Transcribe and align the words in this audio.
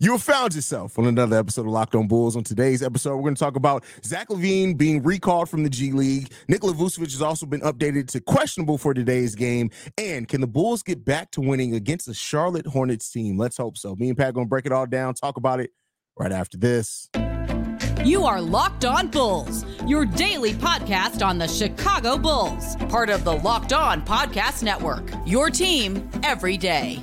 You 0.00 0.12
have 0.12 0.22
found 0.22 0.54
yourself 0.54 0.96
on 0.96 1.06
another 1.06 1.36
episode 1.36 1.62
of 1.62 1.72
Locked 1.72 1.96
On 1.96 2.06
Bulls. 2.06 2.36
On 2.36 2.44
today's 2.44 2.84
episode, 2.84 3.16
we're 3.16 3.22
going 3.22 3.34
to 3.34 3.40
talk 3.40 3.56
about 3.56 3.84
Zach 4.04 4.28
LaVine 4.28 4.78
being 4.78 5.02
recalled 5.02 5.48
from 5.48 5.64
the 5.64 5.68
G 5.68 5.90
League. 5.90 6.30
Nikola 6.46 6.72
Vucevic 6.72 7.10
has 7.10 7.20
also 7.20 7.46
been 7.46 7.62
updated 7.62 8.06
to 8.12 8.20
questionable 8.20 8.78
for 8.78 8.94
today's 8.94 9.34
game. 9.34 9.70
And 9.96 10.28
can 10.28 10.40
the 10.40 10.46
Bulls 10.46 10.84
get 10.84 11.04
back 11.04 11.32
to 11.32 11.40
winning 11.40 11.74
against 11.74 12.06
the 12.06 12.14
Charlotte 12.14 12.64
Hornets 12.64 13.10
team? 13.10 13.36
Let's 13.38 13.56
hope 13.56 13.76
so. 13.76 13.96
Me 13.96 14.08
and 14.08 14.16
Pat 14.16 14.34
going 14.34 14.46
to 14.46 14.48
break 14.48 14.66
it 14.66 14.72
all 14.72 14.86
down, 14.86 15.14
talk 15.14 15.36
about 15.36 15.58
it 15.58 15.72
right 16.16 16.30
after 16.30 16.56
this. 16.56 17.10
You 18.04 18.24
are 18.24 18.40
Locked 18.40 18.84
On 18.84 19.08
Bulls, 19.08 19.64
your 19.84 20.04
daily 20.04 20.52
podcast 20.52 21.26
on 21.26 21.38
the 21.38 21.48
Chicago 21.48 22.16
Bulls, 22.16 22.76
part 22.88 23.10
of 23.10 23.24
the 23.24 23.34
Locked 23.34 23.72
On 23.72 24.02
Podcast 24.04 24.62
Network. 24.62 25.10
Your 25.26 25.50
team 25.50 26.08
every 26.22 26.56
day. 26.56 27.02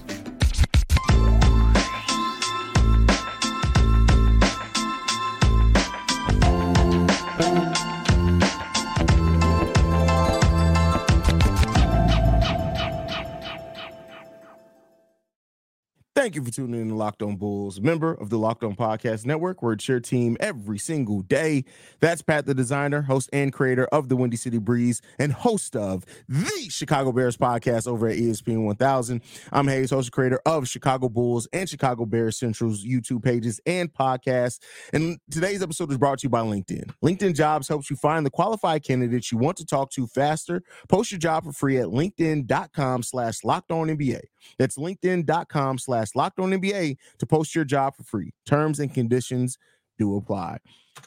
Thank 16.26 16.34
you 16.34 16.44
for 16.44 16.50
tuning 16.50 16.82
in 16.82 16.90
to 16.90 16.96
Locked 16.96 17.22
On 17.22 17.36
Bulls, 17.36 17.80
member 17.80 18.16
of 18.16 18.32
the 18.32 18.40
Locked 18.40 18.64
On 18.64 18.76
Podcast 18.76 19.28
Network, 19.28 19.62
where 19.62 19.74
it's 19.74 19.88
your 19.88 20.00
team 20.00 20.38
every 20.40 20.80
single 20.80 21.22
day. 21.22 21.66
That's 22.00 22.24
Pat, 22.24 22.48
the 22.48 22.56
designer, 22.56 23.04
host, 23.04 23.30
and 23.32 23.54
creator 23.54 23.86
of 23.92 24.10
the 24.10 24.16
Windy 24.16 24.36
City 24.36 24.58
Breeze, 24.58 25.04
and 25.20 25.32
host 25.32 25.76
of 25.76 26.04
the 26.28 26.68
Chicago 26.72 27.12
Bears 27.12 27.38
podcast 27.38 27.88
over 27.88 28.08
at 28.08 28.18
ESPN 28.18 28.64
1000. 28.64 29.22
I'm 29.52 29.68
Haize, 29.68 29.92
host 29.92 30.08
and 30.08 30.14
creator 30.14 30.42
of 30.48 30.68
Chicago 30.68 31.10
Bulls 31.10 31.48
and 31.54 31.70
Chicago 31.70 32.08
Bears 32.08 32.40
Central's 32.40 32.84
YouTube 32.84 33.24
pages 33.24 33.62
and 33.68 33.94
podcasts. 33.94 34.58
And 34.94 35.20
today's 35.30 35.62
episode 35.62 35.92
is 35.92 36.00
brought 36.00 36.18
to 36.22 36.24
you 36.24 36.32
by 36.32 36.42
LinkedIn. 36.42 36.90
LinkedIn 37.04 37.36
Jobs 37.36 37.68
helps 37.68 37.92
you 37.92 37.98
find 37.98 38.26
the 38.26 38.32
qualified 38.32 38.84
candidates 38.84 39.32
you 39.32 39.38
want 39.38 39.58
to 39.58 39.66
talk 39.66 39.92
to 39.92 40.08
faster. 40.08 40.64
Post 40.90 41.12
your 41.12 41.20
job 41.20 41.44
for 41.44 41.52
free 41.52 41.78
at 41.78 41.90
linkedin.com 41.90 43.04
slash 43.04 43.44
locked 43.44 43.72
on 43.72 43.90
NBA. 43.90 44.22
That's 44.58 44.78
linkedin.com 44.78 45.78
slash 45.78 46.15
locked 46.16 46.40
on 46.40 46.52
NBA 46.52 46.98
to 47.20 47.26
post 47.26 47.56
your 47.56 47.66
job 47.66 47.96
for 47.96 48.04
free. 48.04 48.32
Terms 48.46 48.80
and 48.80 48.94
conditions 48.94 49.58
do 49.98 50.16
apply. 50.18 50.60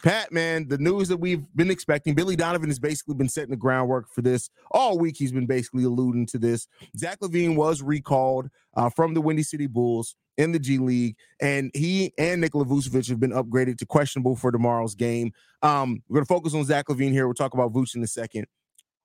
Pat, 0.03 0.31
man, 0.33 0.69
the 0.69 0.79
news 0.79 1.09
that 1.09 1.17
we've 1.17 1.45
been 1.57 1.71
expecting, 1.71 2.15
Billy 2.15 2.37
Donovan 2.37 2.69
has 2.69 2.79
basically 2.79 3.15
been 3.15 3.29
setting 3.29 3.51
the 3.51 3.57
groundwork 3.57 4.09
for 4.13 4.23
this 4.23 4.51
all 4.71 4.99
week. 4.99 5.17
He's 5.17 5.33
been 5.33 5.47
basically 5.47 5.85
alluding 5.85 6.27
to 6.27 6.39
this. 6.39 6.69
Zach 6.97 7.19
LaVine 7.21 7.57
was 7.57 7.83
recalled 7.83 8.49
uh, 8.77 8.91
from 8.91 9.15
the 9.15 9.21
Windy 9.21 9.43
City 9.43 9.67
Bulls 9.67 10.15
in 10.37 10.53
the 10.53 10.59
G 10.59 10.79
League, 10.79 11.17
and 11.41 11.71
he 11.75 12.13
and 12.19 12.41
Nikola 12.41 12.65
Vucevic 12.65 13.09
have 13.09 13.19
been 13.19 13.33
upgraded 13.33 13.79
to 13.79 13.87
questionable 13.87 14.37
for 14.37 14.53
tomorrow's 14.53 14.95
game. 14.95 15.33
Um, 15.63 16.03
we're 16.09 16.17
going 16.17 16.27
to 16.27 16.29
focus 16.29 16.55
on 16.55 16.65
Zach 16.65 16.87
LaVine 16.87 17.13
here. 17.13 17.27
We'll 17.27 17.35
talk 17.35 17.55
about 17.55 17.73
Vuce 17.73 17.97
in 17.97 18.03
a 18.03 18.07
second. 18.07 18.47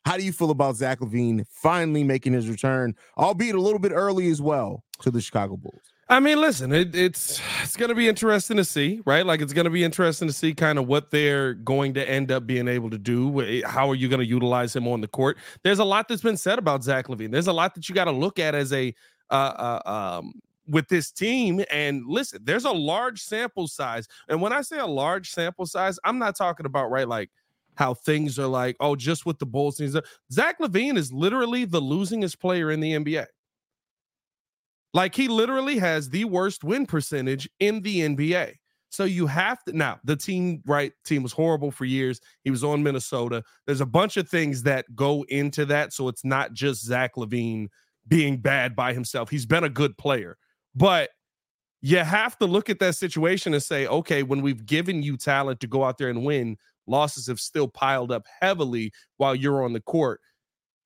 How 0.06 0.18
do 0.18 0.24
you 0.24 0.34
feel 0.34 0.52
about 0.52 0.76
Zach 0.76 1.00
LaVine 1.00 1.46
finally 1.50 2.04
making 2.04 2.34
his 2.34 2.50
return, 2.50 2.94
albeit 3.18 3.56
a 3.56 3.62
little 3.62 3.80
bit 3.80 3.94
early 3.94 4.30
as 4.30 4.42
well, 4.42 4.84
to 5.02 5.10
the 5.10 5.22
Chicago 5.22 5.56
Bulls? 5.56 5.93
I 6.10 6.20
mean, 6.20 6.42
listen, 6.42 6.74
it, 6.74 6.96
it's 6.96 7.42
it's 7.62 7.78
going 7.78 7.90
to 7.90 7.96
be 7.96 8.10
interesting 8.10 8.58
to 8.58 8.66
see, 8.66 9.02
right? 9.06 9.26
Like 9.26 9.42
it's 9.42 9.54
going 9.54 9.66
to 9.66 9.72
be 9.72 9.84
interesting 9.84 10.28
to 10.28 10.34
see 10.34 10.54
kind 10.54 10.78
of 10.78 10.86
what 10.86 11.12
they're 11.12 11.54
going 11.54 11.94
to 11.94 12.08
end 12.08 12.30
up 12.30 12.46
being 12.46 12.68
able 12.68 12.90
to 12.90 12.98
do. 12.98 13.64
How 13.66 13.90
are 13.90 13.96
you 13.96 14.10
going 14.10 14.20
to 14.20 14.26
utilize 14.26 14.76
him 14.76 14.88
on 14.88 15.00
the 15.00 15.08
court? 15.08 15.38
There's 15.64 15.80
a 15.80 15.84
lot 15.86 16.10
that's 16.10 16.22
been 16.22 16.36
said 16.38 16.60
about 16.60 16.84
Zach 16.84 17.08
LaVine. 17.08 17.32
There's 17.32 17.48
a 17.48 17.54
lot 17.54 17.74
that 17.76 17.88
you 17.88 17.96
got 17.96 18.06
to 18.06 18.12
look 18.12 18.38
at 18.38 18.54
as 18.54 18.74
a 18.74 18.94
uh, 19.30 19.80
uh, 19.86 20.20
um, 20.20 20.34
with 20.68 20.90
this 20.90 21.10
team. 21.10 21.64
And 21.72 22.06
listen, 22.06 22.42
there's 22.44 22.66
a 22.66 22.72
large 22.72 23.22
sample 23.22 23.68
size, 23.68 24.08
and 24.28 24.42
when 24.42 24.52
I 24.52 24.62
say 24.62 24.80
a 24.80 24.86
large 24.86 25.30
sample 25.32 25.66
size, 25.66 26.00
I'm 26.04 26.20
not 26.20 26.36
talking 26.36 26.66
about 26.66 26.92
right 26.92 27.08
like 27.08 27.30
how 27.76 27.94
things 27.94 28.38
are 28.38 28.48
like, 28.48 28.76
oh, 28.82 28.96
just 28.96 29.26
with 29.26 29.40
the 29.40 29.46
Bulls. 29.46 29.82
Zach 30.32 30.60
LaVine 30.60 30.98
is 30.98 31.12
literally 31.14 31.66
the 31.66 31.82
losingest 31.82 32.40
player 32.40 32.72
in 32.72 32.82
the 32.82 32.92
NBA. 32.94 33.26
Like 34.94 35.16
he 35.16 35.28
literally 35.28 35.80
has 35.80 36.10
the 36.10 36.26
worst 36.26 36.64
win 36.64 36.86
percentage 36.86 37.50
in 37.60 37.82
the 37.82 38.02
NBA. 38.02 38.54
So 38.90 39.06
you 39.06 39.26
have 39.26 39.64
to 39.64 39.76
now 39.76 40.00
the 40.04 40.16
team, 40.16 40.62
right? 40.68 40.92
Team 41.04 41.24
was 41.24 41.32
horrible 41.32 41.72
for 41.72 41.86
years. 41.86 42.22
He 42.44 42.52
was 42.52 42.64
on 42.64 42.84
Minnesota. 42.84 43.44
There's 43.66 43.82
a 43.82 43.88
bunch 43.88 44.18
of 44.18 44.30
things 44.30 44.62
that 44.64 44.86
go 44.96 45.26
into 45.30 45.66
that. 45.66 45.94
So 45.94 46.08
it's 46.10 46.24
not 46.24 46.54
just 46.54 46.86
Zach 46.86 47.16
LaVine 47.16 47.70
being 48.08 48.38
bad 48.38 48.76
by 48.76 48.94
himself. 48.94 49.30
He's 49.32 49.48
been 49.48 49.64
a 49.64 49.70
good 49.70 49.98
player, 49.98 50.38
but 50.76 51.10
you 51.82 51.98
have 51.98 52.38
to 52.38 52.46
look 52.46 52.70
at 52.70 52.80
that 52.80 52.96
situation 52.96 53.54
and 53.54 53.64
say, 53.64 53.88
okay, 53.88 54.24
when 54.24 54.42
we've 54.42 54.66
given 54.66 55.02
you 55.02 55.18
talent 55.18 55.60
to 55.62 55.68
go 55.68 55.84
out 55.84 55.98
there 55.98 56.10
and 56.10 56.24
win, 56.24 56.56
losses 56.86 57.28
have 57.28 57.40
still 57.40 57.68
piled 57.68 58.12
up 58.12 58.26
heavily 58.42 58.92
while 59.18 59.36
you're 59.36 59.64
on 59.64 59.74
the 59.74 59.82
court. 59.82 60.22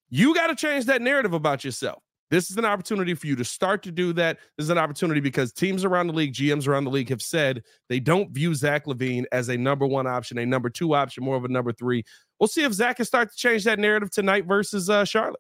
You 0.10 0.34
got 0.34 0.48
to 0.48 0.56
change 0.56 0.86
that 0.86 1.02
narrative 1.02 1.34
about 1.34 1.66
yourself. 1.66 2.02
This 2.30 2.52
is 2.52 2.58
an 2.58 2.66
opportunity 2.66 3.14
for 3.14 3.28
you 3.28 3.36
to 3.38 3.46
start 3.46 3.84
to 3.84 3.92
do 3.92 4.12
that. 4.14 4.38
This 4.58 4.66
is 4.66 4.70
an 4.70 4.78
opportunity 4.78 5.22
because 5.22 5.54
teams 5.54 5.86
around 5.86 6.08
the 6.08 6.14
league, 6.14 6.34
GMs 6.34 6.68
around 6.68 6.84
the 6.84 6.90
league 6.90 7.10
have 7.10 7.22
said 7.22 7.64
they 7.88 8.00
don't 8.00 8.32
view 8.32 8.54
Zach 8.54 8.86
LaVine 8.86 9.26
as 9.32 9.50
a 9.50 9.58
number 9.58 9.88
one 9.88 10.08
option, 10.08 10.38
a 10.38 10.46
number 10.46 10.70
two 10.70 10.94
option, 10.94 11.24
more 11.24 11.38
of 11.38 11.46
a 11.46 11.50
number 11.50 11.72
three. 11.72 12.04
We'll 12.40 12.48
see 12.48 12.64
if 12.64 12.74
Zach 12.74 12.98
can 12.98 13.06
start 13.06 13.32
to 13.32 13.36
change 13.38 13.64
that 13.64 13.80
narrative 13.80 14.12
tonight 14.12 14.46
versus 14.46 14.90
uh, 14.90 15.06
Charlotte. 15.06 15.40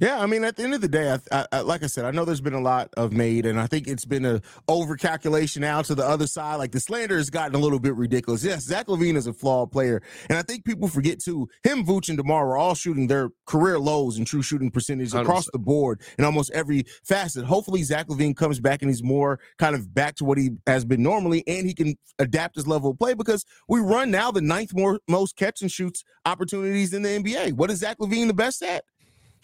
Yeah, 0.00 0.20
I 0.20 0.26
mean, 0.26 0.44
at 0.44 0.56
the 0.56 0.62
end 0.62 0.74
of 0.74 0.80
the 0.80 0.88
day, 0.88 1.16
I, 1.32 1.46
I, 1.52 1.60
like 1.60 1.82
I 1.82 1.86
said, 1.86 2.04
I 2.04 2.10
know 2.10 2.24
there's 2.24 2.40
been 2.40 2.54
a 2.54 2.60
lot 2.60 2.90
of 2.96 3.12
made, 3.12 3.46
and 3.46 3.58
I 3.58 3.66
think 3.66 3.88
it's 3.88 4.04
been 4.04 4.24
a 4.24 4.40
overcalculation 4.68 5.58
now 5.58 5.82
to 5.82 5.94
the 5.94 6.06
other 6.06 6.26
side. 6.26 6.56
Like 6.56 6.72
the 6.72 6.80
slander 6.80 7.16
has 7.16 7.30
gotten 7.30 7.54
a 7.54 7.58
little 7.58 7.78
bit 7.78 7.94
ridiculous. 7.94 8.44
Yes, 8.44 8.64
Zach 8.64 8.86
LaVine 8.86 9.16
is 9.16 9.26
a 9.26 9.32
flawed 9.32 9.72
player, 9.72 10.02
and 10.28 10.38
I 10.38 10.42
think 10.42 10.64
people 10.64 10.88
forget 10.88 11.20
too. 11.20 11.48
Him, 11.62 11.84
Vooch, 11.84 12.08
and 12.08 12.18
Demar 12.18 12.50
are 12.50 12.58
all 12.58 12.74
shooting 12.74 13.06
their 13.06 13.30
career 13.46 13.78
lows 13.78 14.18
in 14.18 14.24
true 14.24 14.42
shooting 14.42 14.70
percentage 14.70 15.12
100%. 15.12 15.22
across 15.22 15.48
the 15.50 15.58
board 15.58 16.00
in 16.18 16.24
almost 16.24 16.50
every 16.52 16.84
facet. 17.04 17.44
Hopefully, 17.44 17.82
Zach 17.82 18.08
LaVine 18.08 18.36
comes 18.36 18.60
back 18.60 18.82
and 18.82 18.90
he's 18.90 19.02
more 19.02 19.40
kind 19.58 19.74
of 19.74 19.94
back 19.94 20.16
to 20.16 20.24
what 20.24 20.38
he 20.38 20.50
has 20.66 20.84
been 20.84 21.02
normally, 21.02 21.42
and 21.46 21.66
he 21.66 21.74
can 21.74 21.96
adapt 22.18 22.56
his 22.56 22.66
level 22.66 22.90
of 22.90 22.98
play 22.98 23.14
because 23.14 23.44
we 23.68 23.80
run 23.80 24.10
now 24.10 24.30
the 24.30 24.40
ninth 24.40 24.74
more 24.74 25.00
most 25.08 25.36
catch 25.36 25.62
and 25.62 25.70
shoots 25.70 26.04
opportunities 26.26 26.92
in 26.92 27.02
the 27.02 27.08
NBA. 27.08 27.54
What 27.54 27.70
is 27.70 27.78
Zach 27.78 27.98
LaVine 27.98 28.26
the 28.26 28.34
best 28.34 28.62
at? 28.62 28.84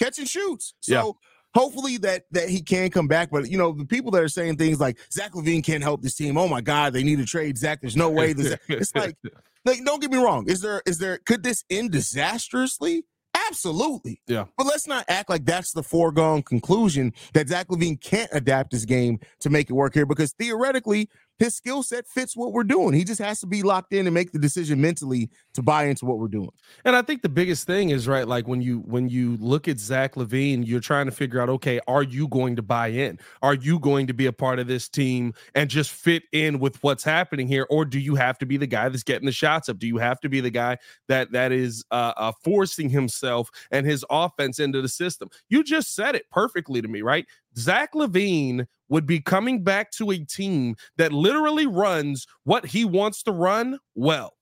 Catch 0.03 0.19
and 0.19 0.29
shoots. 0.29 0.75
So 0.81 0.93
yeah. 0.93 1.61
hopefully 1.61 1.99
that 1.99 2.25
that 2.31 2.49
he 2.49 2.63
can 2.63 2.91
come 2.91 3.09
back. 3.09 3.31
But 3.31 3.51
you 3.51 3.59
know, 3.59 3.73
the 3.73 3.85
people 3.85 4.11
that 4.13 4.23
are 4.23 4.29
saying 4.29 4.57
things 4.57 4.81
like 4.81 4.99
Zach 5.13 5.33
LaVine 5.33 5.65
can't 5.65 5.83
help 5.83 6.03
this 6.03 6.15
team. 6.15 6.37
Oh 6.37 6.49
my 6.49 6.61
God, 6.61 6.93
they 6.93 7.03
need 7.03 7.19
to 7.19 7.27
trade 7.27 7.59
Zach. 7.59 7.81
There's 7.81 7.97
no 7.97 8.11
way. 8.11 8.33
This, 8.33 8.57
it's 8.69 8.95
like, 8.95 9.17
like, 9.65 9.85
don't 9.85 10.01
get 10.01 10.11
me 10.11 10.19
wrong. 10.19 10.49
Is 10.49 10.61
there 10.61 10.83
is 10.87 10.99
there 10.99 11.19
could 11.25 11.43
this 11.43 11.65
end 11.71 11.93
disastrously? 11.93 13.05
Absolutely. 13.49 14.21
Yeah. 14.27 14.45
But 14.57 14.67
let's 14.67 14.87
not 14.87 15.05
act 15.09 15.31
like 15.31 15.45
that's 15.45 15.73
the 15.73 15.83
foregone 15.83 16.43
conclusion 16.43 17.13
that 17.33 17.49
Zach 17.49 17.69
LaVine 17.69 18.01
can't 18.01 18.31
adapt 18.33 18.73
his 18.73 18.85
game 18.85 19.21
to 19.41 19.51
make 19.51 19.71
it 19.71 19.73
work 19.73 19.95
here 19.95 20.07
because 20.07 20.33
theoretically, 20.33 21.09
his 21.39 21.55
skill 21.55 21.83
set 21.83 22.07
fits 22.07 22.37
what 22.37 22.53
we're 22.53 22.65
doing. 22.65 22.93
He 22.93 23.05
just 23.05 23.21
has 23.21 23.41
to 23.41 23.47
be 23.47 23.63
locked 23.63 23.93
in 23.93 24.07
and 24.07 24.15
make 24.15 24.33
the 24.33 24.39
decision 24.39 24.81
mentally 24.81 25.31
to 25.55 25.63
buy 25.63 25.85
into 25.85 26.05
what 26.05 26.19
we're 26.19 26.29
doing. 26.29 26.51
And 26.85 26.95
I 26.95 27.03
think 27.03 27.23
the 27.23 27.29
biggest 27.29 27.67
thing 27.67 27.91
is 27.91 28.07
right, 28.07 28.27
like 28.27 28.47
when 28.47 28.63
you 28.63 28.81
when 28.81 29.09
you 29.09 29.37
look 29.41 29.69
at 29.69 29.79
Zach 29.79 30.15
LaVine, 30.15 30.67
you're 30.67 30.81
trying 30.81 31.07
to 31.07 31.13
figure 31.13 31.41
out, 31.41 31.49
okay, 31.49 31.81
are 31.89 32.03
you 32.03 32.29
going 32.29 32.57
to 32.57 32.63
buy 32.63 32.89
in? 32.89 33.19
Are 33.43 33.55
you 33.55 33.79
going 33.79 34.07
to 34.07 34.15
be 34.15 34.27
a 34.27 34.33
part 34.33 34.59
of 34.59 34.67
this 34.67 34.89
team 34.89 35.35
and 35.55 35.69
just 35.69 35.91
fit 35.91 36.25
in 36.33 36.59
with 36.59 36.83
what's 36.83 37.05
happening 37.05 37.49
here, 37.49 37.67
or 37.71 37.85
do 37.85 37.99
you 37.99 38.15
have 38.15 38.39
to 38.39 38.47
be 38.47 38.57
the 38.57 38.67
guy 38.67 38.89
that's 38.89 39.03
getting 39.03 39.27
the 39.27 39.33
shots 39.33 39.69
up? 39.69 39.79
Do 39.79 39.87
you 39.87 39.99
have 39.99 40.21
to 40.21 40.29
be 40.29 40.41
the 40.41 40.51
guy 40.51 40.79
that 41.09 41.33
that 41.33 41.53
is 41.53 41.85
uh, 41.91 42.13
uh, 42.17 42.33
forcing 42.45 42.89
himself 42.89 43.51
and 43.71 43.87
his 43.87 44.05
offense 44.11 44.59
into 44.59 44.81
the 44.81 44.89
system? 44.89 45.29
You 45.49 45.65
just 45.65 45.95
said 45.95 46.15
it 46.15 46.31
perfectly 46.31 46.83
to 46.83 46.89
me, 46.89 47.03
right? 47.03 47.27
Zach 47.57 47.93
LaVine 47.95 48.67
would 48.89 49.07
be 49.07 49.21
coming 49.21 49.63
back 49.65 49.91
to 49.93 50.11
a 50.11 50.19
team 50.19 50.77
that 50.99 51.13
literally 51.13 51.67
runs 51.67 52.27
what 52.45 52.67
he 52.67 52.85
wants 52.85 53.23
to 53.23 53.33
run 53.33 53.79
well, 53.95 54.35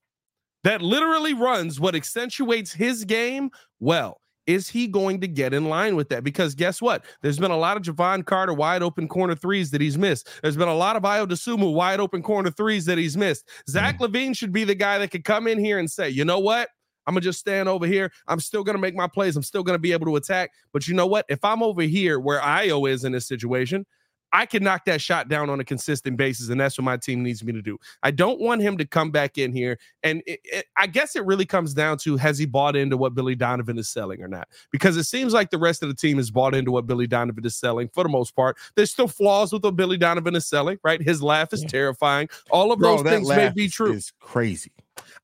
that 0.64 0.82
literally 0.82 1.34
runs 1.34 1.78
what 1.78 1.94
accentuates 1.94 2.72
his 2.72 3.04
game 3.04 3.50
well. 3.78 4.20
Is 4.46 4.68
he 4.68 4.88
going 4.88 5.20
to 5.20 5.28
get 5.28 5.54
in 5.54 5.66
line 5.66 5.94
with 5.94 6.08
that? 6.08 6.24
Because 6.24 6.56
guess 6.56 6.82
what? 6.82 7.04
There's 7.22 7.38
been 7.38 7.52
a 7.52 7.56
lot 7.56 7.76
of 7.76 7.84
Jevon 7.84 8.26
Carter 8.26 8.52
wide 8.52 8.82
open 8.82 9.06
corner 9.06 9.36
threes 9.36 9.70
that 9.70 9.80
he's 9.80 9.96
missed. 9.96 10.28
There's 10.42 10.56
been 10.56 10.66
a 10.66 10.74
lot 10.74 10.96
of 10.96 11.04
Ayo 11.04 11.28
Dosunmu 11.28 11.72
wide 11.72 12.00
open 12.00 12.20
corner 12.20 12.50
threes 12.50 12.84
that 12.86 12.98
he's 12.98 13.16
missed. 13.16 13.48
Zach 13.68 13.98
mm. 13.98 14.08
LaVine 14.08 14.36
should 14.36 14.50
be 14.52 14.64
the 14.64 14.74
guy 14.74 14.98
that 14.98 15.12
could 15.12 15.22
come 15.22 15.46
in 15.46 15.62
here 15.62 15.78
and 15.78 15.88
say, 15.88 16.08
you 16.08 16.24
know 16.24 16.40
what? 16.40 16.70
I'm 17.10 17.14
gonna 17.14 17.22
just 17.22 17.40
stand 17.40 17.68
over 17.68 17.88
here. 17.88 18.12
I'm 18.28 18.38
still 18.38 18.62
gonna 18.62 18.78
make 18.78 18.94
my 18.94 19.08
plays. 19.08 19.36
I'm 19.36 19.42
still 19.42 19.64
gonna 19.64 19.80
be 19.80 19.90
able 19.90 20.06
to 20.06 20.14
attack. 20.14 20.52
But 20.72 20.86
you 20.86 20.94
know 20.94 21.08
what? 21.08 21.26
If 21.28 21.44
I'm 21.44 21.60
over 21.60 21.82
here 21.82 22.20
where 22.20 22.40
Ayo 22.40 22.88
is 22.88 23.02
in 23.02 23.10
this 23.10 23.26
situation, 23.26 23.84
I 24.32 24.46
can 24.46 24.62
knock 24.62 24.84
that 24.84 25.00
shot 25.00 25.28
down 25.28 25.50
on 25.50 25.58
a 25.58 25.64
consistent 25.64 26.16
basis, 26.16 26.50
and 26.50 26.60
that's 26.60 26.78
what 26.78 26.84
my 26.84 26.96
team 26.96 27.24
needs 27.24 27.42
me 27.42 27.52
to 27.52 27.60
do. 27.60 27.78
I 28.04 28.12
don't 28.12 28.40
want 28.40 28.62
him 28.62 28.78
to 28.78 28.86
come 28.86 29.10
back 29.10 29.38
in 29.38 29.52
here, 29.52 29.76
and 30.04 30.22
it, 30.24 30.38
it, 30.44 30.66
I 30.76 30.86
guess 30.86 31.16
it 31.16 31.26
really 31.26 31.46
comes 31.46 31.74
down 31.74 31.98
to 31.98 32.16
has 32.16 32.38
he 32.38 32.46
bought 32.46 32.76
into 32.76 32.96
what 32.96 33.16
Billy 33.16 33.34
Donovan 33.34 33.76
is 33.76 33.88
selling 33.88 34.22
or 34.22 34.28
not? 34.28 34.46
Because 34.70 34.96
it 34.96 35.02
seems 35.02 35.32
like 35.32 35.50
the 35.50 35.58
rest 35.58 35.82
of 35.82 35.88
the 35.88 35.96
team 35.96 36.18
has 36.18 36.30
bought 36.30 36.54
into 36.54 36.70
what 36.70 36.86
Billy 36.86 37.08
Donovan 37.08 37.44
is 37.44 37.56
selling 37.56 37.88
for 37.88 38.04
the 38.04 38.08
most 38.08 38.36
part. 38.36 38.56
There's 38.76 38.92
still 38.92 39.08
flaws 39.08 39.52
with 39.52 39.64
what 39.64 39.74
Billy 39.74 39.96
Donovan 39.96 40.36
is 40.36 40.46
selling, 40.46 40.78
right? 40.84 41.02
His 41.02 41.24
laugh 41.24 41.52
is 41.52 41.62
yeah. 41.62 41.68
terrifying. 41.70 42.28
All 42.52 42.70
of 42.70 42.78
Bro, 42.78 42.98
those 43.02 43.10
things 43.10 43.28
may 43.28 43.50
be 43.50 43.68
true. 43.68 43.94
Is 43.94 44.12
crazy. 44.20 44.70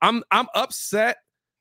I'm 0.03 0.25
I'm 0.31 0.47
upset 0.55 1.19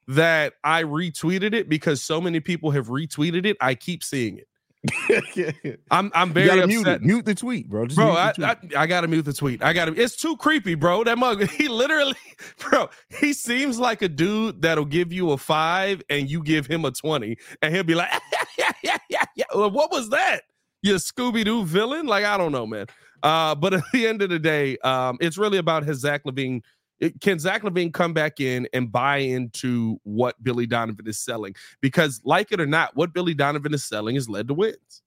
that 0.08 0.54
I 0.64 0.84
retweeted 0.84 1.54
it 1.54 1.70
because 1.70 2.02
so 2.02 2.22
many 2.22 2.40
people 2.40 2.72
have 2.72 2.88
retweeted 2.88 3.46
it. 3.46 3.58
I 3.60 3.76
keep 3.76 4.04
seeing 4.04 4.38
it. 4.38 4.48
I'm 5.92 6.12
I'm 6.14 6.32
very 6.32 6.50
upset. 6.50 6.68
Mute, 6.68 6.88
it. 6.88 7.02
mute 7.02 7.26
the 7.26 7.36
tweet, 7.36 7.70
bro. 7.70 7.86
Just 7.88 7.98
bro, 7.98 8.12
I, 8.12 8.34
I, 8.42 8.58
I, 8.78 8.88
gotta 8.88 9.08
mute 9.08 9.26
the 9.26 9.34
tweet. 9.34 9.64
I 9.64 9.74
gotta. 9.74 10.00
It's 10.00 10.16
too 10.16 10.38
creepy, 10.38 10.76
bro. 10.76 11.04
That 11.04 11.18
mug. 11.18 11.50
He 11.56 11.68
literally, 11.68 12.16
bro. 12.60 12.90
He 13.20 13.34
seems 13.34 13.80
like 13.80 14.02
a 14.02 14.10
dude 14.10 14.62
that'll 14.62 14.86
give 14.86 15.14
you 15.14 15.32
a 15.32 15.38
five 15.38 16.02
and 16.10 16.30
you 16.30 16.44
give 16.44 16.68
him 16.68 16.86
a 16.86 16.92
twenty, 16.92 17.38
and 17.62 17.74
he'll 17.74 17.84
be 17.84 17.96
like, 17.96 18.10
yeah, 18.58 18.72
yeah, 18.84 18.98
yeah, 19.10 19.24
yeah. 19.36 19.46
What 19.54 19.92
was 19.92 20.10
that? 20.10 20.42
You 20.82 20.96
Scooby 20.96 21.44
Doo 21.46 21.66
villain? 21.66 22.06
Like 22.06 22.26
I 22.26 22.38
don't 22.38 22.52
know, 22.52 22.68
man. 22.68 22.88
Uh, 23.24 23.56
but 23.56 23.74
at 23.74 23.84
the 23.92 24.06
end 24.06 24.22
of 24.22 24.30
the 24.30 24.40
day, 24.40 24.78
um, 24.80 25.18
it's 25.20 25.38
really 25.38 25.58
about 25.58 25.84
his 25.84 26.00
Zach 26.00 26.24
LaVine 26.26 26.62
it, 27.00 27.20
can 27.22 27.40
Zach 27.40 27.64
LaVine 27.64 27.94
come 27.94 28.14
back 28.14 28.40
in 28.40 28.68
and 28.74 28.92
buy 28.92 29.18
into 29.18 30.00
what 30.04 30.42
Billy 30.44 30.66
Donovan 30.66 31.08
is 31.08 31.20
selling? 31.20 31.56
Because, 31.82 32.22
like 32.24 32.52
it 32.52 32.62
or 32.62 32.66
not, 32.66 32.96
what 32.96 33.14
Billy 33.14 33.34
Donovan 33.34 33.74
is 33.74 33.84
selling 33.84 34.16
has 34.16 34.30
led 34.30 34.48
to 34.48 34.54
wins. 34.54 35.02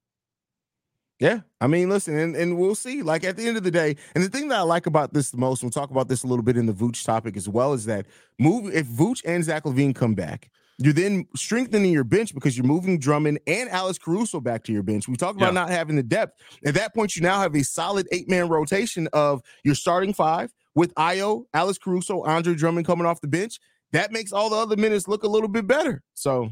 Yeah, 1.19 1.40
I 1.61 1.67
mean, 1.67 1.88
listen, 1.88 2.17
and, 2.17 2.37
and 2.37 2.56
we'll 2.56 2.76
see. 2.76 3.02
Like 3.02 3.25
at 3.25 3.37
the 3.37 3.49
end 3.49 3.56
of 3.56 3.64
the 3.64 3.73
day, 3.73 3.96
and 4.14 4.23
the 4.23 4.29
thing 4.29 4.49
that 4.49 4.58
I 4.58 4.62
like 4.62 4.87
about 4.87 5.12
this 5.12 5.31
the 5.31 5.37
most, 5.37 5.62
we'll 5.62 5.70
talk 5.70 5.90
about 5.90 6.08
this 6.08 6.23
a 6.23 6.29
little 6.29 6.44
bit 6.44 6.56
in 6.56 6.67
the 6.67 6.73
Vooch 6.73 7.05
topic 7.05 7.37
as 7.37 7.49
well, 7.49 7.73
is 7.73 7.87
that 7.87 8.06
move 8.38 8.73
if 8.73 8.87
Vooch 8.87 9.23
and 9.25 9.43
Zach 9.43 9.64
LaVine 9.64 9.94
come 9.94 10.14
back, 10.14 10.49
you're 10.79 10.93
then 10.93 11.26
strengthening 11.35 11.93
your 11.93 12.05
bench 12.05 12.32
because 12.32 12.56
you're 12.56 12.67
moving 12.67 13.00
Drummond 13.00 13.40
and 13.49 13.69
Alex 13.69 13.99
Caruso 13.99 14.40
back 14.40 14.62
to 14.64 14.73
your 14.73 14.85
bench. 14.85 15.08
We 15.08 15.17
talked 15.17 15.37
about 15.37 15.49
yeah. 15.49 15.61
not 15.61 15.70
having 15.70 15.96
the 15.96 16.05
depth. 16.05 16.40
At 16.64 16.75
that 16.75 16.94
point, 16.94 17.17
you 17.17 17.23
now 17.23 17.40
have 17.40 17.56
a 17.56 17.64
solid 17.64 18.06
eight 18.12 18.29
man 18.29 18.49
rotation 18.49 19.08
of 19.12 19.43
your 19.64 19.75
starting 19.75 20.14
five 20.14 20.52
with 20.78 20.94
Ayo, 20.94 21.44
Alex 21.52 21.76
Caruso, 21.76 22.22
Andre 22.22 22.54
Drummond 22.54 22.86
coming 22.86 23.04
off 23.04 23.20
the 23.20 23.26
bench, 23.26 23.58
that 23.90 24.12
makes 24.12 24.32
all 24.32 24.48
the 24.48 24.54
other 24.54 24.76
minutes 24.76 25.08
look 25.08 25.25
a 25.25 25.26
little 25.26 25.48
bit 25.48 25.66
better. 25.66 26.04
So, 26.14 26.50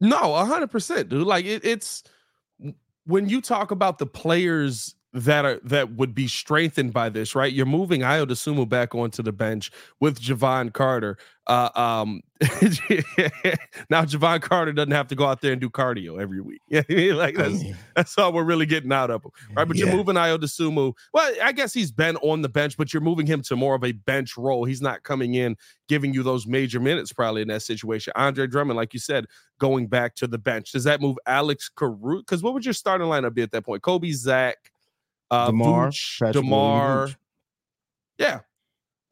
no, 0.00 0.34
hundred 0.34 0.72
percent, 0.72 1.10
dude. 1.10 1.24
Like 1.24 1.44
it, 1.44 1.64
it's 1.64 2.02
when 3.04 3.28
you 3.28 3.40
talk 3.40 3.70
about 3.70 3.98
the 3.98 4.06
players 4.06 4.96
that 5.12 5.44
are 5.44 5.60
that 5.64 5.92
would 5.92 6.14
be 6.14 6.28
strengthened 6.28 6.92
by 6.92 7.08
this, 7.08 7.34
right? 7.34 7.52
You're 7.52 7.66
moving 7.66 8.02
Ayo 8.02 8.26
Dosunmu 8.26 8.68
back 8.68 8.94
onto 8.94 9.22
the 9.22 9.32
bench 9.32 9.70
with 9.98 10.20
Jevon 10.20 10.72
Carter. 10.72 11.18
Uh, 11.48 11.68
um, 11.74 12.20
now 13.90 14.04
Jevon 14.04 14.40
Carter 14.40 14.72
doesn't 14.72 14.92
have 14.92 15.08
to 15.08 15.16
go 15.16 15.26
out 15.26 15.40
there 15.40 15.50
and 15.50 15.60
do 15.60 15.68
cardio 15.68 16.20
every 16.20 16.40
week. 16.40 16.62
Yeah, 16.68 17.14
like 17.14 17.34
that's 17.34 17.64
that's 17.96 18.18
all 18.18 18.32
we're 18.32 18.44
really 18.44 18.66
getting 18.66 18.92
out 18.92 19.10
of 19.10 19.24
him, 19.24 19.32
right? 19.56 19.66
But 19.66 19.76
yeah. 19.76 19.86
you're 19.86 19.96
moving 19.96 20.14
Ayo 20.14 20.38
Dosunmu. 20.38 20.92
Well, 21.12 21.34
I 21.42 21.50
guess 21.50 21.74
he's 21.74 21.90
been 21.90 22.16
on 22.18 22.42
the 22.42 22.48
bench, 22.48 22.76
but 22.76 22.94
you're 22.94 23.00
moving 23.02 23.26
him 23.26 23.42
to 23.42 23.56
more 23.56 23.74
of 23.74 23.82
a 23.82 23.92
bench 23.92 24.36
role. 24.36 24.64
He's 24.64 24.80
not 24.80 25.02
coming 25.02 25.34
in 25.34 25.56
giving 25.88 26.14
you 26.14 26.22
those 26.22 26.46
major 26.46 26.78
minutes 26.78 27.12
probably 27.12 27.42
in 27.42 27.48
that 27.48 27.62
situation. 27.62 28.12
Andre 28.14 28.46
Drummond, 28.46 28.76
like 28.76 28.94
you 28.94 29.00
said, 29.00 29.26
going 29.58 29.88
back 29.88 30.14
to 30.16 30.28
the 30.28 30.38
bench. 30.38 30.70
Does 30.70 30.84
that 30.84 31.00
move 31.00 31.16
Alex 31.26 31.68
Caruso? 31.68 32.22
Because 32.22 32.44
what 32.44 32.54
would 32.54 32.64
your 32.64 32.74
starting 32.74 33.08
lineup 33.08 33.34
be 33.34 33.42
at 33.42 33.50
that 33.50 33.62
point? 33.62 33.82
Coby, 33.82 34.14
Zach 34.14 34.70
uh, 35.30 35.46
Demar, 35.46 35.88
Vooch, 35.88 36.32
Demar. 36.32 37.10
Yeah. 38.18 38.40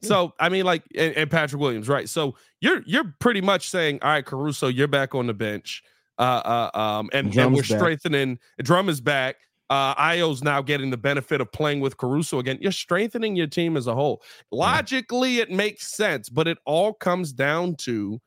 So 0.03 0.33
I 0.39 0.49
mean, 0.49 0.65
like, 0.65 0.85
and, 0.97 1.15
and, 1.15 1.31
Patrick 1.31 1.61
Williams, 1.61 1.89
right? 1.89 2.09
So 2.09 2.37
you're 2.61 2.83
you're 2.87 3.15
pretty 3.19 3.41
much 3.41 3.69
saying, 3.69 3.99
all 4.03 4.11
right, 4.11 4.25
Caruso, 4.25 4.69
you're 4.69 4.87
back 4.87 5.15
on 5.15 5.27
the 5.27 5.35
bench, 5.35 5.83
uh, 6.19 6.23
uh 6.23 6.79
um, 6.79 7.11
and, 7.13 7.37
and 7.37 7.53
we're 7.53 7.63
back. 7.63 7.79
strengthening. 7.79 8.39
Drum 8.63 8.89
is 8.89 9.01
back. 9.01 9.37
Uh, 9.71 9.95
Ayo's 9.97 10.43
now 10.43 10.63
getting 10.63 10.91
the 10.91 10.97
benefit 10.97 11.41
of 11.41 11.53
playing 11.53 11.81
with 11.81 11.97
Caruso 11.97 12.39
again. 12.39 12.59
You're 12.61 12.73
strengthening 12.73 13.37
your 13.37 13.49
team 13.49 13.77
as 13.77 13.87
a 13.87 13.95
whole. 13.95 14.23
Logically, 14.51 15.37
yeah. 15.37 15.43
it 15.43 15.51
makes 15.51 15.89
sense, 15.89 16.29
but 16.29 16.49
it 16.49 16.59
all 16.65 16.95
comes 16.95 17.33
down 17.33 17.75
to 17.81 18.21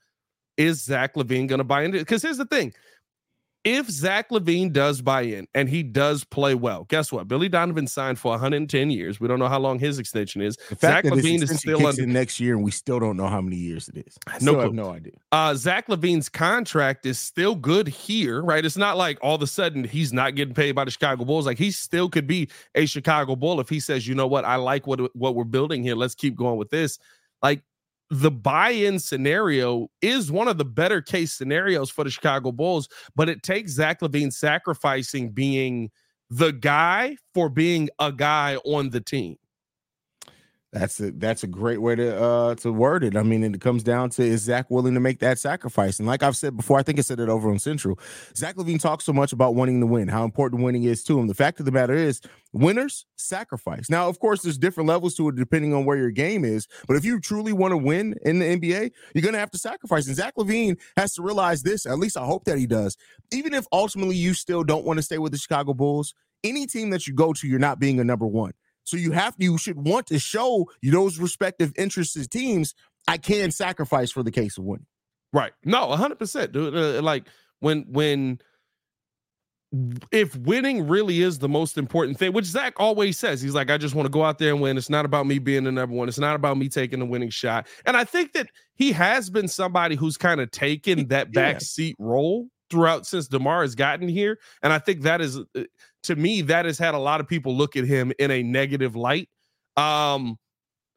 is 0.57 0.83
Zach 0.83 1.15
LaVine 1.15 1.47
going 1.47 1.59
to 1.59 1.63
buy 1.63 1.83
into 1.83 1.97
it? 1.97 2.01
Because 2.01 2.21
here's 2.21 2.38
the 2.38 2.45
thing 2.45 2.73
if 3.63 3.89
Zach 3.89 4.29
LaVine 4.29 4.73
does 4.73 5.01
buy 5.01 5.21
in 5.21 5.47
and 5.53 5.69
he 5.69 5.83
does 5.83 6.23
play 6.23 6.55
well, 6.55 6.85
guess 6.85 7.11
what? 7.11 7.27
Billy 7.27 7.47
Donovan 7.47 7.85
signed 7.85 8.17
for 8.17 8.31
110 8.31 8.89
years. 8.89 9.19
We 9.19 9.27
don't 9.27 9.37
know 9.37 9.47
how 9.47 9.59
long 9.59 9.77
his 9.77 9.99
extension 9.99 10.41
is. 10.41 10.57
Zach 10.79 11.05
LaVine 11.05 11.43
is 11.43 11.59
still 11.59 11.85
under 11.85 12.05
next 12.07 12.39
year, 12.39 12.55
and 12.55 12.63
we 12.63 12.71
still 12.71 12.99
don't 12.99 13.17
know 13.17 13.27
how 13.27 13.41
many 13.41 13.57
years 13.57 13.87
it 13.89 14.03
is. 14.07 14.17
I 14.27 14.39
no, 14.41 14.59
have 14.59 14.73
no 14.73 14.91
idea. 14.91 15.13
Uh, 15.31 15.53
Zach 15.53 15.87
LaVine's 15.87 16.27
contract 16.27 17.05
is 17.05 17.19
still 17.19 17.55
good 17.55 17.87
here, 17.87 18.41
right? 18.41 18.65
It's 18.65 18.77
not 18.77 18.97
like 18.97 19.19
all 19.21 19.35
of 19.35 19.41
a 19.41 19.47
sudden 19.47 19.83
he's 19.83 20.11
not 20.11 20.35
getting 20.35 20.55
paid 20.55 20.73
by 20.73 20.85
the 20.85 20.91
Chicago 20.91 21.23
Bulls. 21.23 21.45
Like 21.45 21.59
he 21.59 21.69
still 21.69 22.09
could 22.09 22.25
be 22.25 22.49
a 22.73 22.85
Chicago 22.87 23.35
Bull 23.35 23.59
if 23.59 23.69
he 23.69 23.79
says, 23.79 24.07
you 24.07 24.15
know 24.15 24.27
what, 24.27 24.43
I 24.43 24.55
like 24.55 24.87
what 24.87 25.15
what 25.15 25.35
we're 25.35 25.43
building 25.43 25.83
here. 25.83 25.95
Let's 25.95 26.15
keep 26.15 26.35
going 26.35 26.57
with 26.57 26.71
this. 26.71 26.97
Like 27.43 27.61
the 28.11 28.29
buy-in 28.29 28.99
scenario 28.99 29.87
is 30.01 30.29
one 30.29 30.49
of 30.49 30.57
the 30.57 30.65
better 30.65 31.01
case 31.01 31.31
scenarios 31.31 31.89
for 31.89 32.03
the 32.03 32.09
Chicago 32.09 32.51
Bulls, 32.51 32.89
but 33.15 33.29
it 33.29 33.41
takes 33.41 33.71
Zach 33.71 34.01
LaVine 34.01 34.33
sacrificing 34.33 35.31
being 35.31 35.89
the 36.29 36.51
guy 36.51 37.15
for 37.33 37.49
being 37.49 37.89
a 37.99 38.11
guy 38.11 38.57
on 38.65 38.89
the 38.89 38.99
team. 38.99 39.37
That's 40.73 41.01
a 41.01 41.12
that's 41.12 41.44
a 41.44 41.47
great 41.47 41.81
way 41.81 41.95
to 41.95 42.21
uh 42.23 42.56
to 42.56 42.71
word 42.71 43.03
it. 43.03 43.18
I 43.18 43.23
mean, 43.23 43.44
it 43.44 43.59
comes 43.59 43.83
down 43.83 44.09
to 44.12 44.23
is 44.23 44.44
Zach 44.44 44.71
willing 44.71 44.94
to 44.94 45.01
make 45.01 45.19
that 45.19 45.38
sacrifice? 45.38 46.00
And 46.00 46.07
like 46.07 46.23
I've 46.23 46.38
said 46.38 46.56
before, 46.56 46.79
I 46.79 46.83
think 46.83 46.97
I 46.97 47.01
said 47.01 47.19
it 47.19 47.27
over 47.27 47.50
on 47.50 47.59
Central. 47.59 48.00
Zach 48.38 48.56
LaVine 48.56 48.79
talks 48.79 49.03
so 49.03 49.12
much 49.12 49.33
about 49.33 49.53
wanting 49.53 49.81
to 49.81 49.85
win, 49.85 50.07
how 50.07 50.23
important 50.23 50.63
winning 50.63 50.83
is 50.83 51.03
to 51.03 51.19
him. 51.19 51.27
The 51.27 51.33
fact 51.33 51.59
of 51.59 51.65
the 51.65 51.73
matter 51.73 51.94
is, 51.94 52.21
winners 52.53 53.06
sacrifice. 53.18 53.89
Now, 53.89 54.07
of 54.07 54.19
course, 54.19 54.44
there's 54.44 54.57
different 54.57 54.88
levels 54.88 55.15
to 55.15 55.27
it 55.27 55.35
depending 55.35 55.73
on 55.73 55.83
where 55.83 55.97
your 55.97 56.12
game 56.12 56.45
is. 56.45 56.69
But 56.88 56.95
if 56.95 57.03
you 57.03 57.19
truly 57.19 57.51
want 57.51 57.74
to 57.74 57.77
win 57.77 58.15
in 58.24 58.39
the 58.39 58.45
NBA, 58.45 58.91
you're 59.13 59.24
gonna 59.24 59.39
have 59.39 59.51
to 59.51 59.57
sacrifice. 59.57 60.07
And 60.07 60.15
Zach 60.15 60.35
LaVine 60.38 60.77
has 60.95 61.13
to 61.15 61.21
realize 61.21 61.63
this. 61.63 61.85
At 61.85 62.00
least 62.00 62.15
I 62.15 62.24
hope 62.24 62.45
that 62.45 62.57
he 62.57 62.65
does. 62.65 62.95
Even 63.33 63.53
if 63.53 63.65
ultimately 63.74 64.15
you 64.15 64.33
still 64.33 64.63
don't 64.63 64.85
want 64.85 65.00
to 65.00 65.03
stay 65.03 65.17
with 65.17 65.33
the 65.33 65.38
Chicago 65.38 65.74
Bulls, 65.74 66.13
any 66.45 66.65
team 66.65 66.91
that 66.91 67.07
you 67.07 67.13
go 67.13 67.33
to, 67.33 67.45
you're 67.45 67.59
not 67.59 67.77
being 67.77 68.00
a 68.00 68.06
number 68.06 68.25
one. 68.25 68.53
So 68.83 68.97
you 68.97 69.11
have 69.11 69.35
to 69.37 69.43
you 69.43 69.57
should 69.57 69.77
want 69.77 70.07
to 70.07 70.19
show 70.19 70.69
those 70.83 71.19
respective 71.19 71.71
interested 71.77 72.29
teams 72.29 72.73
I 73.07 73.17
can 73.17 73.51
sacrifice 73.51 74.11
for 74.11 74.23
the 74.23 74.31
case 74.31 74.57
of 74.57 74.63
winning. 74.63 74.85
Right. 75.33 75.53
No, 75.63 75.87
100%, 75.87 76.51
dude. 76.51 76.75
Uh, 76.75 77.01
like 77.01 77.27
when 77.59 77.85
when 77.87 78.39
if 80.11 80.35
winning 80.35 80.87
really 80.87 81.21
is 81.21 81.39
the 81.39 81.47
most 81.47 81.77
important 81.77 82.17
thing, 82.19 82.33
which 82.33 82.45
Zach 82.45 82.73
always 82.77 83.17
says, 83.17 83.41
he's 83.41 83.55
like, 83.55 83.71
I 83.71 83.77
just 83.77 83.95
want 83.95 84.05
to 84.05 84.11
go 84.11 84.23
out 84.23 84.37
there 84.37 84.51
and 84.51 84.61
win. 84.61 84.77
It's 84.77 84.89
not 84.89 85.05
about 85.05 85.25
me 85.25 85.39
being 85.39 85.63
the 85.63 85.71
number 85.71 85.95
one. 85.95 86.09
It's 86.09 86.19
not 86.19 86.35
about 86.35 86.57
me 86.57 86.67
taking 86.67 87.00
the 87.00 87.05
winning 87.05 87.29
shot. 87.29 87.67
And 87.85 87.95
I 87.95 88.03
think 88.03 88.33
that 88.33 88.47
he 88.75 88.91
has 88.91 89.29
been 89.29 89.47
somebody 89.47 89.95
who's 89.95 90.17
kind 90.17 90.41
of 90.41 90.51
taken 90.51 91.07
that 91.07 91.31
backseat 91.31 91.95
yeah. 91.97 92.05
role 92.05 92.50
throughout 92.69 93.05
since 93.05 93.27
DeMar 93.27 93.61
has 93.61 93.75
gotten 93.75 94.09
here. 94.09 94.39
And 94.61 94.73
I 94.73 94.79
think 94.79 95.01
that 95.03 95.21
is 95.21 95.38
uh, 95.38 95.63
to 96.03 96.15
me, 96.15 96.41
that 96.41 96.65
has 96.65 96.77
had 96.77 96.93
a 96.93 97.00
lot 97.00 97.20
of 97.20 97.27
people 97.27 97.55
look 97.55 97.75
at 97.75 97.86
him 97.86 98.12
in 98.20 98.31
a 98.31 98.43
negative 98.43 98.96
light. 98.96 99.29
Um, 99.77 100.38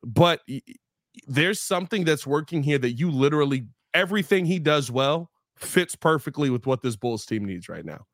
but 0.03 0.41
there's 1.27 1.61
something 1.61 2.05
that's 2.05 2.27
working 2.27 2.63
here 2.63 2.79
that 2.79 2.93
you 2.93 3.11
literally 3.11 3.67
everything 3.95 4.45
he 4.45 4.59
does 4.59 4.91
well 4.91 5.31
fits 5.57 5.95
perfectly 5.95 6.51
with 6.51 6.67
what 6.67 6.83
this 6.83 6.97
Bulls 6.97 7.25
team 7.25 7.45
needs 7.45 7.69
right 7.69 7.85
now. 7.85 8.05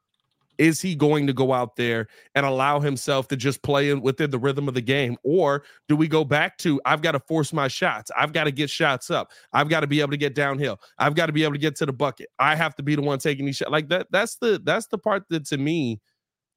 Is 0.58 0.82
he 0.82 0.94
going 0.94 1.26
to 1.26 1.32
go 1.32 1.54
out 1.54 1.76
there 1.76 2.06
and 2.34 2.44
allow 2.44 2.80
himself 2.80 3.28
to 3.28 3.36
just 3.36 3.62
play 3.62 3.94
within 3.94 4.30
the 4.30 4.38
rhythm 4.38 4.68
of 4.68 4.74
the 4.74 4.82
game? 4.82 5.16
Or 5.24 5.62
do 5.88 5.96
we 5.96 6.06
go 6.06 6.22
back 6.22 6.58
to 6.58 6.78
I've 6.84 7.00
got 7.00 7.12
to 7.12 7.20
force 7.20 7.54
my 7.54 7.66
shots? 7.66 8.10
I've 8.14 8.34
got 8.34 8.44
to 8.44 8.50
get 8.50 8.68
shots 8.68 9.10
up. 9.10 9.30
I've 9.54 9.70
got 9.70 9.80
to 9.80 9.86
be 9.86 10.02
able 10.02 10.10
to 10.10 10.18
get 10.18 10.34
downhill. 10.34 10.78
I've 10.98 11.14
got 11.14 11.26
to 11.26 11.32
be 11.32 11.44
able 11.44 11.54
to 11.54 11.58
get 11.58 11.76
to 11.76 11.86
the 11.86 11.94
bucket. 11.94 12.28
I 12.38 12.56
have 12.56 12.76
to 12.76 12.82
be 12.82 12.94
the 12.94 13.00
one 13.00 13.18
taking 13.18 13.46
these 13.46 13.56
shots. 13.56 13.70
Like 13.70 13.88
that, 13.88 14.08
that's 14.10 14.36
the 14.36 14.60
that's 14.62 14.86
the 14.88 14.98
part 14.98 15.22
that 15.30 15.46
to 15.46 15.56
me 15.56 15.98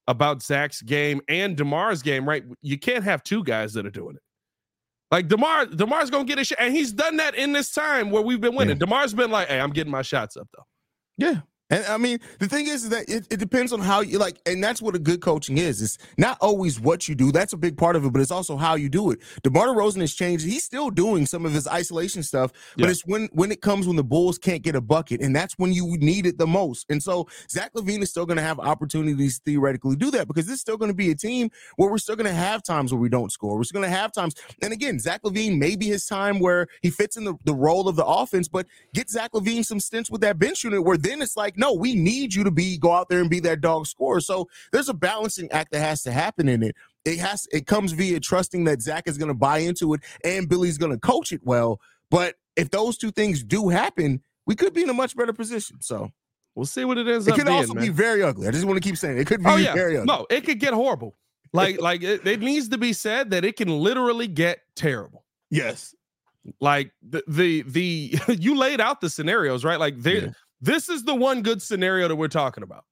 about 0.07 0.41
Zach's 0.41 0.81
game 0.81 1.21
and 1.27 1.55
DeMar's 1.55 2.01
game, 2.01 2.27
right? 2.27 2.43
You 2.61 2.77
can't 2.77 3.03
have 3.03 3.23
two 3.23 3.43
guys 3.43 3.73
that 3.73 3.85
are 3.85 3.91
doing 3.91 4.15
it. 4.15 4.21
Like 5.11 5.27
DeMar, 5.27 5.67
DeMar's 5.67 6.09
gonna 6.09 6.25
get 6.25 6.39
a 6.39 6.43
shot, 6.43 6.57
and 6.59 6.73
he's 6.73 6.91
done 6.91 7.17
that 7.17 7.35
in 7.35 7.53
this 7.53 7.71
time 7.71 8.09
where 8.09 8.23
we've 8.23 8.41
been 8.41 8.55
winning. 8.55 8.77
Yeah. 8.79 8.85
DeMar's 8.85 9.13
been 9.13 9.29
like, 9.29 9.47
"Hey, 9.47 9.59
I'm 9.59 9.71
getting 9.71 9.91
my 9.91 10.01
shots 10.01 10.35
up 10.35 10.47
though." 10.55 10.63
Yeah, 11.17 11.41
And 11.73 11.85
I 11.87 11.97
mean, 11.97 12.19
the 12.37 12.47
thing 12.47 12.67
is 12.67 12.87
that 12.89 13.09
it, 13.09 13.25
it, 13.31 13.39
depends 13.39 13.73
on 13.73 13.79
how 13.79 14.01
you 14.01 14.19
like, 14.19 14.37
and 14.45 14.63
that's 14.63 14.79
what 14.79 14.95
a 14.95 14.99
good 14.99 15.21
coaching 15.21 15.57
is. 15.57 15.81
It's 15.81 15.97
not 16.19 16.37
always 16.39 16.79
what 16.79 17.07
you 17.09 17.15
do. 17.15 17.31
That's 17.31 17.53
a 17.53 17.57
big 17.57 17.77
part 17.77 17.95
of 17.95 18.05
it, 18.05 18.13
but 18.13 18.21
it's 18.21 18.29
also 18.29 18.57
how 18.57 18.75
you 18.75 18.89
do 18.89 19.09
it. 19.09 19.19
DeMar 19.41 19.69
DeRozan 19.69 20.01
has 20.01 20.13
changed. 20.13 20.45
He's 20.45 20.63
still 20.63 20.91
doing 20.91 21.25
some 21.25 21.47
of 21.47 21.51
his 21.51 21.67
isolation 21.67 22.21
stuff, 22.21 22.51
but 22.77 22.85
yeah. 22.85 22.91
it's 22.91 23.01
when 23.07 23.27
when 23.33 23.51
it 23.51 23.61
comes 23.61 23.87
when 23.87 23.95
the 23.95 24.03
Bulls 24.03 24.37
can't 24.37 24.61
get 24.61 24.75
a 24.75 24.81
bucket, 24.81 25.21
and 25.21 25.35
that's 25.35 25.55
when 25.57 25.73
you 25.73 25.97
need 25.97 26.27
it 26.27 26.37
the 26.37 26.45
most. 26.45 26.85
And 26.89 27.01
so 27.01 27.27
Zach 27.49 27.73
LaVine 27.73 28.03
is 28.03 28.11
still 28.11 28.27
going 28.27 28.37
to 28.37 28.43
have 28.43 28.59
opportunities 28.59 29.39
theoretically 29.43 29.95
do 29.95 30.11
that 30.11 30.27
because 30.27 30.45
this 30.45 30.55
is 30.55 30.61
still 30.61 30.77
going 30.77 30.91
to 30.91 30.95
be 30.95 31.09
a 31.09 31.15
team 31.15 31.49
where 31.77 31.89
we're 31.89 31.97
still 31.97 32.15
going 32.15 32.27
to 32.27 32.33
have 32.33 32.61
times 32.61 32.93
where 32.93 33.01
we 33.01 33.09
don't 33.09 33.31
score. 33.31 33.57
We're 33.57 33.63
still 33.63 33.81
going 33.81 33.91
to 33.91 33.97
have 33.97 34.11
times, 34.11 34.35
and 34.61 34.73
again, 34.73 34.99
Zach 34.99 35.23
LaVine 35.23 35.57
may 35.57 35.75
be 35.75 35.87
his 35.87 36.05
time 36.05 36.39
where 36.39 36.67
he 36.83 36.91
fits 36.91 37.17
in 37.17 37.23
the, 37.23 37.33
the 37.45 37.55
role 37.55 37.87
of 37.87 37.95
the 37.95 38.05
offense, 38.05 38.47
but 38.47 38.67
get 38.93 39.09
Zach 39.09 39.31
LaVine 39.31 39.65
some 39.65 39.79
stints 39.79 40.11
with 40.11 40.21
that 40.21 40.37
bench 40.37 40.63
unit 40.63 40.83
where 40.83 40.97
then 40.97 41.23
it's 41.23 41.35
like, 41.35 41.57
no, 41.63 41.71
we 41.71 41.95
need 41.95 42.33
you 42.33 42.43
to 42.43 42.51
be 42.51 42.77
go 42.77 42.91
out 42.91 43.07
there 43.07 43.21
and 43.21 43.29
be 43.29 43.39
that 43.39 43.61
dog 43.61 43.87
scorer. 43.87 44.19
So 44.19 44.49
there's 44.73 44.89
a 44.89 44.93
balancing 44.93 45.49
act 45.51 45.71
that 45.71 45.79
has 45.79 46.03
to 46.03 46.11
happen 46.11 46.49
in 46.49 46.61
it. 46.61 46.75
It 47.05 47.19
has 47.19 47.47
it 47.53 47.67
comes 47.67 47.93
via 47.93 48.19
trusting 48.19 48.65
that 48.65 48.81
Zach 48.81 49.07
is 49.07 49.17
going 49.17 49.29
to 49.29 49.33
buy 49.33 49.59
into 49.59 49.93
it 49.93 50.01
and 50.25 50.49
Billy's 50.49 50.77
going 50.77 50.91
to 50.91 50.97
coach 50.97 51.31
it 51.31 51.39
well. 51.45 51.79
But 52.11 52.35
if 52.57 52.69
those 52.69 52.97
two 52.97 53.11
things 53.11 53.45
do 53.45 53.69
happen, 53.69 54.21
we 54.45 54.55
could 54.55 54.73
be 54.73 54.83
in 54.83 54.89
a 54.89 54.93
much 54.93 55.15
better 55.15 55.31
position. 55.31 55.77
So 55.79 56.11
we'll 56.53 56.65
see 56.65 56.83
what 56.83 56.97
it 56.97 57.07
is. 57.07 57.29
it 57.29 57.35
could 57.35 57.45
being, 57.45 57.57
also 57.57 57.75
man. 57.75 57.85
be 57.85 57.89
very 57.89 58.23
ugly. 58.23 58.45
I 58.45 58.51
just 58.51 58.65
want 58.65 58.75
to 58.75 58.87
keep 58.87 58.97
saying 58.97 59.17
it, 59.17 59.21
it 59.21 59.27
could 59.27 59.41
be 59.41 59.49
oh, 59.49 59.55
yeah. 59.55 59.73
very 59.73 59.95
ugly. 59.95 60.05
No, 60.05 60.27
it 60.29 60.41
could 60.41 60.59
get 60.59 60.73
horrible. 60.73 61.15
Like 61.53 61.79
like 61.79 62.03
it, 62.03 62.27
it 62.27 62.41
needs 62.41 62.67
to 62.69 62.77
be 62.77 62.91
said 62.91 63.29
that 63.29 63.45
it 63.45 63.55
can 63.55 63.69
literally 63.69 64.27
get 64.27 64.59
terrible. 64.75 65.23
Yes 65.49 65.95
like 66.59 66.91
the 67.01 67.23
the 67.27 67.61
the 67.63 68.19
you 68.39 68.55
laid 68.55 68.81
out 68.81 69.01
the 69.01 69.09
scenarios 69.09 69.63
right 69.63 69.79
like 69.79 69.95
yeah. 70.03 70.31
This 70.63 70.87
is 70.87 71.03
the 71.03 71.13
one 71.13 71.41
good 71.41 71.61
scenario 71.61 72.07
that 72.07 72.15
we're 72.15 72.29
talking 72.29 72.63
about 72.63 72.85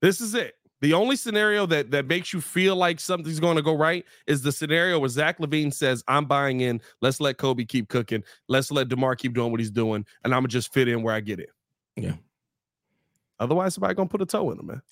this 0.00 0.20
is 0.20 0.34
it 0.34 0.56
the 0.80 0.94
only 0.94 1.14
scenario 1.14 1.64
that 1.66 1.92
that 1.92 2.06
makes 2.06 2.32
you 2.32 2.40
feel 2.40 2.74
like 2.74 2.98
something's 2.98 3.38
going 3.38 3.56
to 3.56 3.62
go 3.62 3.74
right 3.74 4.04
is 4.26 4.42
the 4.42 4.50
scenario 4.50 4.98
where 4.98 5.08
Zach 5.08 5.38
LaVine 5.38 5.72
says, 5.72 6.02
"I'm 6.08 6.24
buying 6.24 6.60
in. 6.60 6.80
Let's 7.00 7.20
let 7.20 7.36
Coby 7.36 7.68
keep 7.68 7.88
cooking. 7.88 8.24
Let's 8.48 8.70
let 8.72 8.88
Demar 8.88 9.14
keep 9.14 9.32
doing 9.32 9.52
what 9.52 9.60
he's 9.60 9.70
doing, 9.70 10.04
and 10.24 10.34
I'm 10.34 10.40
gonna 10.40 10.48
just 10.48 10.72
fit 10.72 10.88
in 10.88 11.02
where 11.02 11.14
I 11.14 11.20
get 11.20 11.38
it." 11.38 11.50
Yeah. 11.94 12.16
Otherwise, 13.38 13.74
somebody 13.74 13.94
gonna 13.94 14.08
put 14.08 14.22
a 14.22 14.26
toe 14.26 14.50
in 14.50 14.58
him, 14.58 14.66
man. 14.66 14.82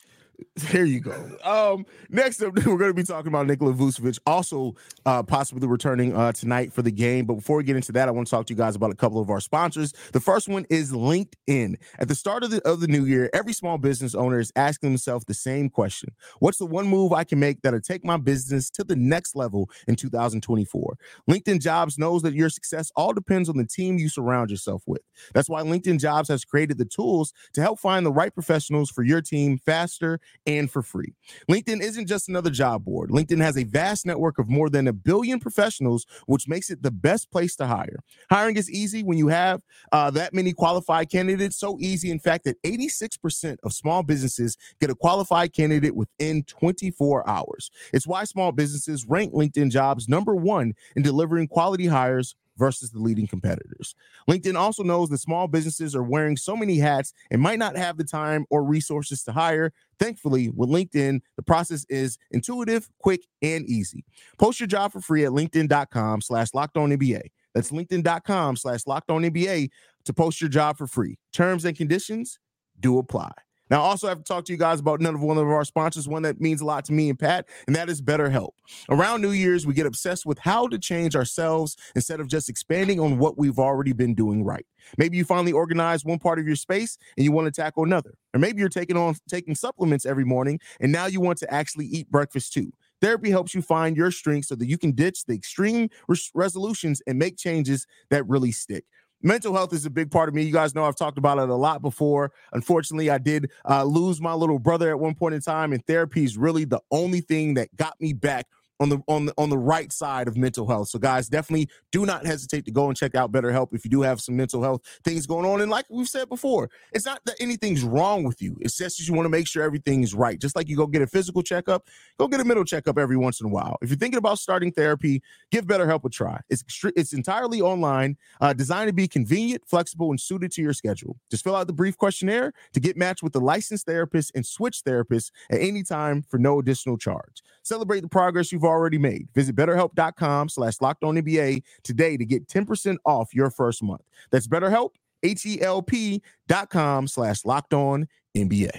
There 0.56 0.85
you 0.85 1.00
go. 1.00 1.37
Um, 1.42 1.87
next 2.11 2.42
up, 2.42 2.54
we're 2.56 2.76
going 2.76 2.90
to 2.90 2.94
be 2.94 3.02
talking 3.02 3.28
about 3.28 3.47
Nikola 3.47 3.73
Vucevic, 3.73 4.18
also 4.26 4.76
uh, 5.06 5.23
possibly 5.23 5.66
returning 5.66 6.14
uh, 6.14 6.32
tonight 6.32 6.73
for 6.73 6.82
the 6.82 6.90
game. 6.90 7.25
But 7.26 7.35
before 7.35 7.56
we 7.56 7.64
get 7.64 7.76
into 7.76 7.92
that, 7.92 8.09
I 8.09 8.11
want 8.11 8.26
to 8.26 8.30
talk 8.30 8.47
to 8.47 8.52
you 8.52 8.56
guys 8.56 8.76
about 8.76 8.90
a 8.90 8.94
couple 8.94 9.20
of 9.20 9.30
our 9.30 9.40
sponsors. 9.40 9.92
The 10.12 10.20
first 10.20 10.49
one 10.49 10.66
is 10.70 10.92
LinkedIn. 10.92 11.76
At 11.99 12.09
the 12.09 12.14
start 12.14 12.44
of 12.44 12.50
the 12.50 12.61
of 12.68 12.80
the 12.80 12.88
new 12.88 13.04
year, 13.04 13.30
every 13.32 13.52
small 13.52 13.78
business 13.78 14.14
owner 14.14 14.38
is 14.38 14.52
asking 14.56 14.90
themselves 14.90 15.25
the 15.25 15.35
same 15.35 15.70
question: 15.70 16.11
What's 16.38 16.59
the 16.59 16.66
one 16.66 16.87
move 16.87 17.12
I 17.12 17.25
can 17.25 17.38
make 17.38 17.62
that'll 17.62 17.80
take 17.80 18.04
my 18.04 18.16
business 18.16 18.70
to 18.70 18.85
the 18.85 18.97
next 18.97 19.35
level 19.35 19.70
in 19.88 19.97
2024? 19.97 20.97
LinkedIn 21.28 21.61
Jobs 21.61 21.99
knows 21.99 22.23
that 22.23 22.35
your 22.35 22.50
success 22.50 22.92
all 22.97 23.12
depends 23.12 23.49
on 23.49 23.56
the 23.56 23.66
team 23.66 23.99
you 23.99 24.09
surround 24.09 24.50
yourself 24.50 24.82
with. 24.87 25.02
That's 25.35 25.49
why 25.49 25.62
LinkedIn 25.62 26.00
Jobs 26.00 26.28
has 26.28 26.44
created 26.44 26.78
the 26.78 26.85
tools 26.85 27.32
to 27.54 27.61
help 27.61 27.78
find 27.78 28.04
the 28.04 28.12
right 28.12 28.32
professionals 28.32 28.90
for 28.90 29.02
your 29.02 29.20
team 29.20 29.59
faster 29.59 30.20
and 30.46 30.70
for 30.70 30.82
free. 30.82 31.14
LinkedIn 31.50 31.80
isn't 31.80 32.06
just 32.06 32.28
another 32.28 32.50
job 32.50 32.84
board. 32.84 33.10
LinkedIn 33.10 33.40
has 33.40 33.56
a 33.56 33.64
vast 33.64 34.06
network 34.06 34.38
of 34.38 34.49
more 34.49 34.70
than 34.70 34.88
a 34.88 34.92
billion 34.92 35.38
professionals, 35.38 36.06
which 36.26 36.49
makes 36.49 36.70
it 36.70 36.82
the 36.82 36.90
best 36.90 37.30
place 37.30 37.56
to 37.56 37.66
hire. 37.66 38.00
Hiring 38.30 38.56
is 38.56 38.70
easy 38.70 39.02
when 39.02 39.18
you 39.18 39.28
have 39.28 39.60
uh, 39.92 40.10
that 40.12 40.34
many 40.34 40.52
qualified 40.52 41.10
candidates. 41.10 41.58
So 41.58 41.78
easy, 41.80 42.10
in 42.10 42.18
fact, 42.18 42.44
that 42.44 42.62
86% 42.62 43.56
of 43.62 43.72
small 43.72 44.02
businesses 44.02 44.56
get 44.80 44.90
a 44.90 44.94
qualified 44.94 45.52
candidate 45.52 45.94
within 45.94 46.44
24 46.44 47.28
hours. 47.28 47.70
It's 47.92 48.06
why 48.06 48.25
small 48.25 48.52
businesses 48.52 49.06
rank 49.06 49.32
LinkedIn 49.32 49.70
jobs 49.70 50.08
number 50.08 50.34
one 50.34 50.75
in 50.96 51.02
delivering 51.02 51.49
quality 51.49 51.87
hires 51.87 52.34
versus 52.61 52.90
the 52.90 53.00
leading 53.00 53.26
competitors. 53.26 53.97
LinkedIn 54.29 54.55
also 54.55 54.85
knows 54.85 55.09
that 55.09 55.19
small 55.19 55.49
businesses 55.49 55.97
are 55.97 56.02
wearing 56.05 56.37
so 56.37 56.55
many 56.55 56.79
hats 56.79 57.12
and 57.31 57.40
might 57.40 57.59
not 57.59 57.76
have 57.76 57.97
the 57.97 58.05
time 58.05 58.45
or 58.50 58.62
resources 58.62 59.25
to 59.25 59.33
hire. 59.33 59.73
Thankfully, 59.99 60.50
with 60.50 60.69
LinkedIn, 60.69 61.21
the 61.37 61.43
process 61.43 61.85
is 61.88 62.19
intuitive, 62.31 62.88
quick, 63.00 63.26
and 63.43 63.67
easy. 63.67 64.05
Post 64.38 64.61
your 64.61 64.67
job 64.69 64.93
for 64.93 65.00
free 65.00 65.25
at 65.25 65.33
LinkedIn.com 65.33 66.21
slash 66.21 66.55
locked 66.55 66.76
on 66.76 66.90
NBA. 66.90 67.23
That's 67.55 67.73
LinkedIn.com 67.73 68.57
slash 68.57 68.87
locked 68.87 69.11
on 69.11 69.23
NBA 69.23 69.71
to 70.05 70.12
post 70.12 70.40
your 70.40 70.50
job 70.50 70.76
for 70.76 70.87
free. 70.87 71.19
Terms 71.33 71.64
and 71.64 71.76
conditions 71.76 72.38
do 72.79 72.99
apply. 72.99 73.33
Now, 73.70 73.82
also, 73.82 74.08
I 74.08 74.10
have 74.10 74.18
to 74.18 74.24
talk 74.24 74.44
to 74.46 74.52
you 74.52 74.58
guys 74.58 74.80
about 74.80 75.00
of 75.00 75.22
one 75.22 75.38
of 75.38 75.48
our 75.48 75.64
sponsors, 75.64 76.08
one 76.08 76.22
that 76.22 76.40
means 76.40 76.60
a 76.60 76.64
lot 76.64 76.84
to 76.86 76.92
me 76.92 77.08
and 77.08 77.18
Pat, 77.18 77.48
and 77.66 77.76
that 77.76 77.88
is 77.88 78.02
BetterHelp. 78.02 78.50
Around 78.88 79.22
New 79.22 79.30
Year's, 79.30 79.66
we 79.66 79.74
get 79.74 79.86
obsessed 79.86 80.26
with 80.26 80.38
how 80.38 80.66
to 80.68 80.78
change 80.78 81.14
ourselves 81.14 81.76
instead 81.94 82.20
of 82.20 82.28
just 82.28 82.48
expanding 82.48 82.98
on 83.00 83.18
what 83.18 83.38
we've 83.38 83.58
already 83.58 83.92
been 83.92 84.14
doing 84.14 84.44
right. 84.44 84.66
Maybe 84.98 85.16
you 85.16 85.24
finally 85.24 85.52
organize 85.52 86.04
one 86.04 86.18
part 86.18 86.38
of 86.38 86.46
your 86.46 86.56
space 86.56 86.98
and 87.16 87.24
you 87.24 87.32
want 87.32 87.46
to 87.46 87.60
tackle 87.60 87.84
another. 87.84 88.14
Or 88.34 88.40
maybe 88.40 88.60
you're 88.60 88.68
taking 88.68 88.96
on 88.96 89.16
taking 89.28 89.54
supplements 89.54 90.06
every 90.06 90.24
morning 90.24 90.58
and 90.80 90.90
now 90.90 91.06
you 91.06 91.20
want 91.20 91.38
to 91.38 91.52
actually 91.52 91.86
eat 91.86 92.10
breakfast 92.10 92.52
too. 92.52 92.72
Therapy 93.00 93.30
helps 93.30 93.54
you 93.54 93.62
find 93.62 93.96
your 93.96 94.10
strengths 94.10 94.48
so 94.48 94.54
that 94.56 94.66
you 94.66 94.76
can 94.76 94.92
ditch 94.92 95.24
the 95.24 95.34
extreme 95.34 95.88
res- 96.06 96.30
resolutions 96.34 97.00
and 97.06 97.18
make 97.18 97.36
changes 97.36 97.86
that 98.10 98.28
really 98.28 98.52
stick 98.52 98.84
mental 99.22 99.54
health 99.54 99.72
is 99.72 99.86
a 99.86 99.90
big 99.90 100.10
part 100.10 100.28
of 100.28 100.34
me. 100.34 100.42
You 100.42 100.52
guys 100.52 100.74
know 100.74 100.84
I've 100.84 100.96
talked 100.96 101.18
about 101.18 101.38
it 101.38 101.48
a 101.48 101.54
lot 101.54 101.82
before. 101.82 102.32
Unfortunately, 102.52 103.10
I 103.10 103.18
did 103.18 103.50
uh, 103.68 103.84
lose 103.84 104.20
my 104.20 104.32
little 104.34 104.58
brother 104.58 104.90
at 104.90 104.98
one 104.98 105.14
point 105.14 105.34
in 105.34 105.40
time, 105.40 105.72
and 105.72 105.84
therapy 105.86 106.24
is 106.24 106.36
really 106.36 106.64
the 106.64 106.80
only 106.90 107.20
thing 107.20 107.54
that 107.54 107.74
got 107.76 108.00
me 108.00 108.12
back 108.12 108.46
on 108.80 108.88
the 108.88 108.99
on 109.06 109.26
the 109.26 109.34
on 109.37 109.50
the 109.50 109.58
right 109.58 109.92
side 109.92 110.26
of 110.26 110.37
mental 110.37 110.66
health. 110.66 110.88
So 110.88 110.99
guys, 110.99 111.28
definitely 111.28 111.68
do 111.92 112.06
not 112.06 112.26
hesitate 112.26 112.64
to 112.64 112.70
go 112.70 112.88
and 112.88 112.96
check 112.96 113.14
out 113.14 113.30
BetterHelp 113.30 113.68
if 113.72 113.84
you 113.84 113.90
do 113.90 114.02
have 114.02 114.20
some 114.20 114.37
mental 114.37 114.62
health 114.62 114.80
things 115.04 115.26
going 115.26 115.46
on. 115.46 115.60
And 115.60 115.70
like 115.70 115.84
we've 115.90 116.08
said 116.08 116.28
before, 116.28 116.70
it's 116.92 117.04
not 117.04 117.20
that 117.26 117.37
anything's 117.38 117.82
wrong 117.82 118.25
with 118.25 118.40
you. 118.40 118.56
It's 118.60 118.76
just 118.76 118.99
that 118.99 119.06
you 119.06 119.14
want 119.14 119.26
to 119.26 119.30
make 119.30 119.46
sure 119.46 119.62
everything 119.62 120.02
is 120.02 120.14
right. 120.14 120.40
Just 120.40 120.56
like 120.56 120.68
you 120.68 120.76
go 120.76 120.87
get 120.87 121.02
a 121.02 121.06
physical 121.06 121.42
checkup, 121.42 121.88
go 122.18 122.26
get 122.26 122.40
a 122.40 122.44
mental 122.44 122.64
checkup 122.64 122.99
every 122.99 123.16
once 123.16 123.40
in 123.40 123.46
a 123.46 123.50
while. 123.50 123.76
If 123.82 123.90
you're 123.90 123.99
thinking 123.99 124.18
about 124.18 124.38
starting 124.38 124.72
therapy, 124.72 125.22
give 125.50 125.66
BetterHelp 125.66 126.04
a 126.04 126.08
try. 126.08 126.40
It's 126.49 126.64
it's 126.96 127.12
entirely 127.12 127.60
online, 127.60 128.16
uh, 128.40 128.54
designed 128.54 128.88
to 128.88 128.94
be 128.94 129.06
convenient, 129.06 129.62
flexible, 129.66 130.10
and 130.10 130.20
suited 130.20 130.52
to 130.52 130.62
your 130.62 130.72
schedule. 130.72 131.16
Just 131.30 131.44
fill 131.44 131.54
out 131.54 131.66
the 131.66 131.72
brief 131.72 131.99
questionnaire 131.99 132.52
to 132.72 132.80
get 132.80 132.96
matched 132.96 133.22
with 133.22 133.37
a 133.37 133.40
licensed 133.40 133.87
therapist 133.87 134.32
and 134.34 134.46
switch 134.46 134.82
therapists 134.84 135.30
at 135.50 135.60
any 135.60 135.82
time 135.82 136.22
for 136.22 136.38
no 136.38 136.58
additional 136.58 136.96
charge. 136.96 137.42
Celebrate 137.62 138.00
the 138.00 138.08
progress 138.08 138.52
you've 138.52 138.64
already 138.70 138.98
made. 138.98 139.28
Visit 139.34 139.56
betterhelp.com 139.56 140.48
slash 140.48 140.80
locked 140.80 141.04
on 141.04 141.16
NBA 141.16 141.62
today 141.82 142.16
to 142.16 142.24
get 142.24 142.48
10% 142.48 142.96
off 143.04 143.34
your 143.34 143.50
first 143.50 143.82
month. 143.82 144.02
That's 144.30 144.46
betterhelp, 144.46 144.90
H-E-L-P 145.22 146.22
dot 146.48 146.70
com 146.70 147.06
slash 147.06 147.44
locked 147.44 147.74
on 147.74 148.08
NBA. 148.36 148.70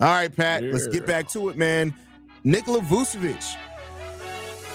All 0.00 0.08
right, 0.08 0.34
Pat, 0.34 0.62
yeah. 0.62 0.72
let's 0.72 0.88
get 0.88 1.06
back 1.06 1.28
to 1.30 1.48
it, 1.48 1.56
man. 1.56 1.94
Nikola 2.44 2.80
Vucevic 2.80 3.56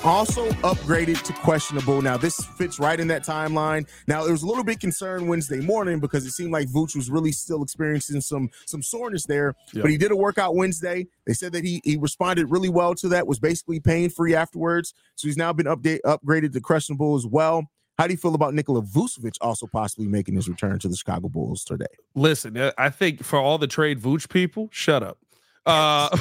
also 0.03 0.49
upgraded 0.61 1.21
to 1.23 1.33
questionable. 1.33 2.01
Now, 2.01 2.17
this 2.17 2.43
fits 2.57 2.79
right 2.79 2.99
in 2.99 3.07
that 3.07 3.23
timeline. 3.23 3.87
Now, 4.07 4.23
there 4.23 4.31
was 4.31 4.43
a 4.43 4.47
little 4.47 4.63
bit 4.63 4.79
concern 4.79 5.27
Wednesday 5.27 5.59
morning 5.59 5.99
because 5.99 6.25
it 6.25 6.31
seemed 6.31 6.51
like 6.51 6.67
Vooch 6.69 6.95
was 6.95 7.09
really 7.09 7.31
still 7.31 7.61
experiencing 7.63 8.21
some 8.21 8.49
some 8.65 8.81
soreness 8.81 9.25
there. 9.25 9.55
But 9.73 9.91
he 9.91 9.97
did 9.97 10.11
a 10.11 10.15
workout 10.15 10.55
Wednesday. 10.55 11.07
They 11.25 11.33
said 11.33 11.53
that 11.53 11.63
he 11.63 11.81
he 11.83 11.97
responded 11.97 12.49
really 12.49 12.69
well 12.69 12.95
to 12.95 13.07
that. 13.09 13.27
Was 13.27 13.39
basically 13.39 13.79
pain 13.79 14.09
free 14.09 14.35
afterwards. 14.35 14.93
So 15.15 15.27
he's 15.27 15.37
now 15.37 15.53
been 15.53 15.67
update 15.67 15.99
upgraded 16.05 16.53
to 16.53 16.61
questionable 16.61 17.15
as 17.15 17.25
well. 17.25 17.65
How 17.97 18.07
do 18.07 18.13
you 18.13 18.17
feel 18.17 18.33
about 18.33 18.55
Nikola 18.55 18.81
Vucevic 18.81 19.35
also 19.41 19.67
possibly 19.67 20.07
making 20.07 20.35
his 20.35 20.49
return 20.49 20.79
to 20.79 20.87
the 20.87 20.95
Chicago 20.95 21.29
Bulls 21.29 21.63
today? 21.63 21.85
Listen, 22.15 22.57
uh, 22.57 22.71
I 22.77 22.89
think 22.89 23.23
for 23.23 23.37
all 23.37 23.59
the 23.59 23.67
trade 23.67 23.99
Vooch 23.99 24.27
people, 24.29 24.69
shut 24.71 25.03
up. 25.03 25.19
Uh, 25.67 26.17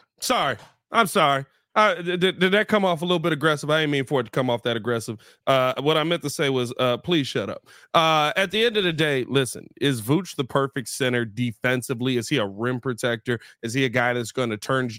sorry, 0.20 0.56
I'm 0.90 1.06
sorry. 1.06 1.44
Uh, 1.80 1.94
did, 2.02 2.20
did, 2.20 2.52
that 2.52 2.68
come 2.68 2.84
off 2.84 3.00
a 3.00 3.04
little 3.06 3.18
bit 3.18 3.32
aggressive? 3.32 3.70
I 3.70 3.80
didn't 3.80 3.92
mean 3.92 4.04
for 4.04 4.20
it 4.20 4.24
to 4.24 4.30
come 4.30 4.50
off 4.50 4.62
that 4.64 4.76
aggressive. 4.76 5.16
Uh, 5.46 5.72
what 5.80 5.96
I 5.96 6.04
meant 6.04 6.20
to 6.22 6.28
say 6.28 6.50
was, 6.50 6.74
uh, 6.78 6.98
please 6.98 7.26
shut 7.26 7.48
up. 7.48 7.66
Uh, 7.94 8.34
at 8.36 8.50
the 8.50 8.66
end 8.66 8.76
of 8.76 8.84
the 8.84 8.92
day, 8.92 9.24
listen, 9.26 9.66
is 9.80 10.02
Vooch 10.02 10.36
the 10.36 10.44
perfect 10.44 10.90
center 10.90 11.24
defensively? 11.24 12.18
Is 12.18 12.28
he 12.28 12.36
a 12.36 12.46
rim 12.46 12.80
protector? 12.80 13.40
Is 13.62 13.72
he 13.72 13.86
a 13.86 13.88
guy 13.88 14.12
that's 14.12 14.30
going 14.30 14.50
to 14.50 14.58
turn 14.58 14.90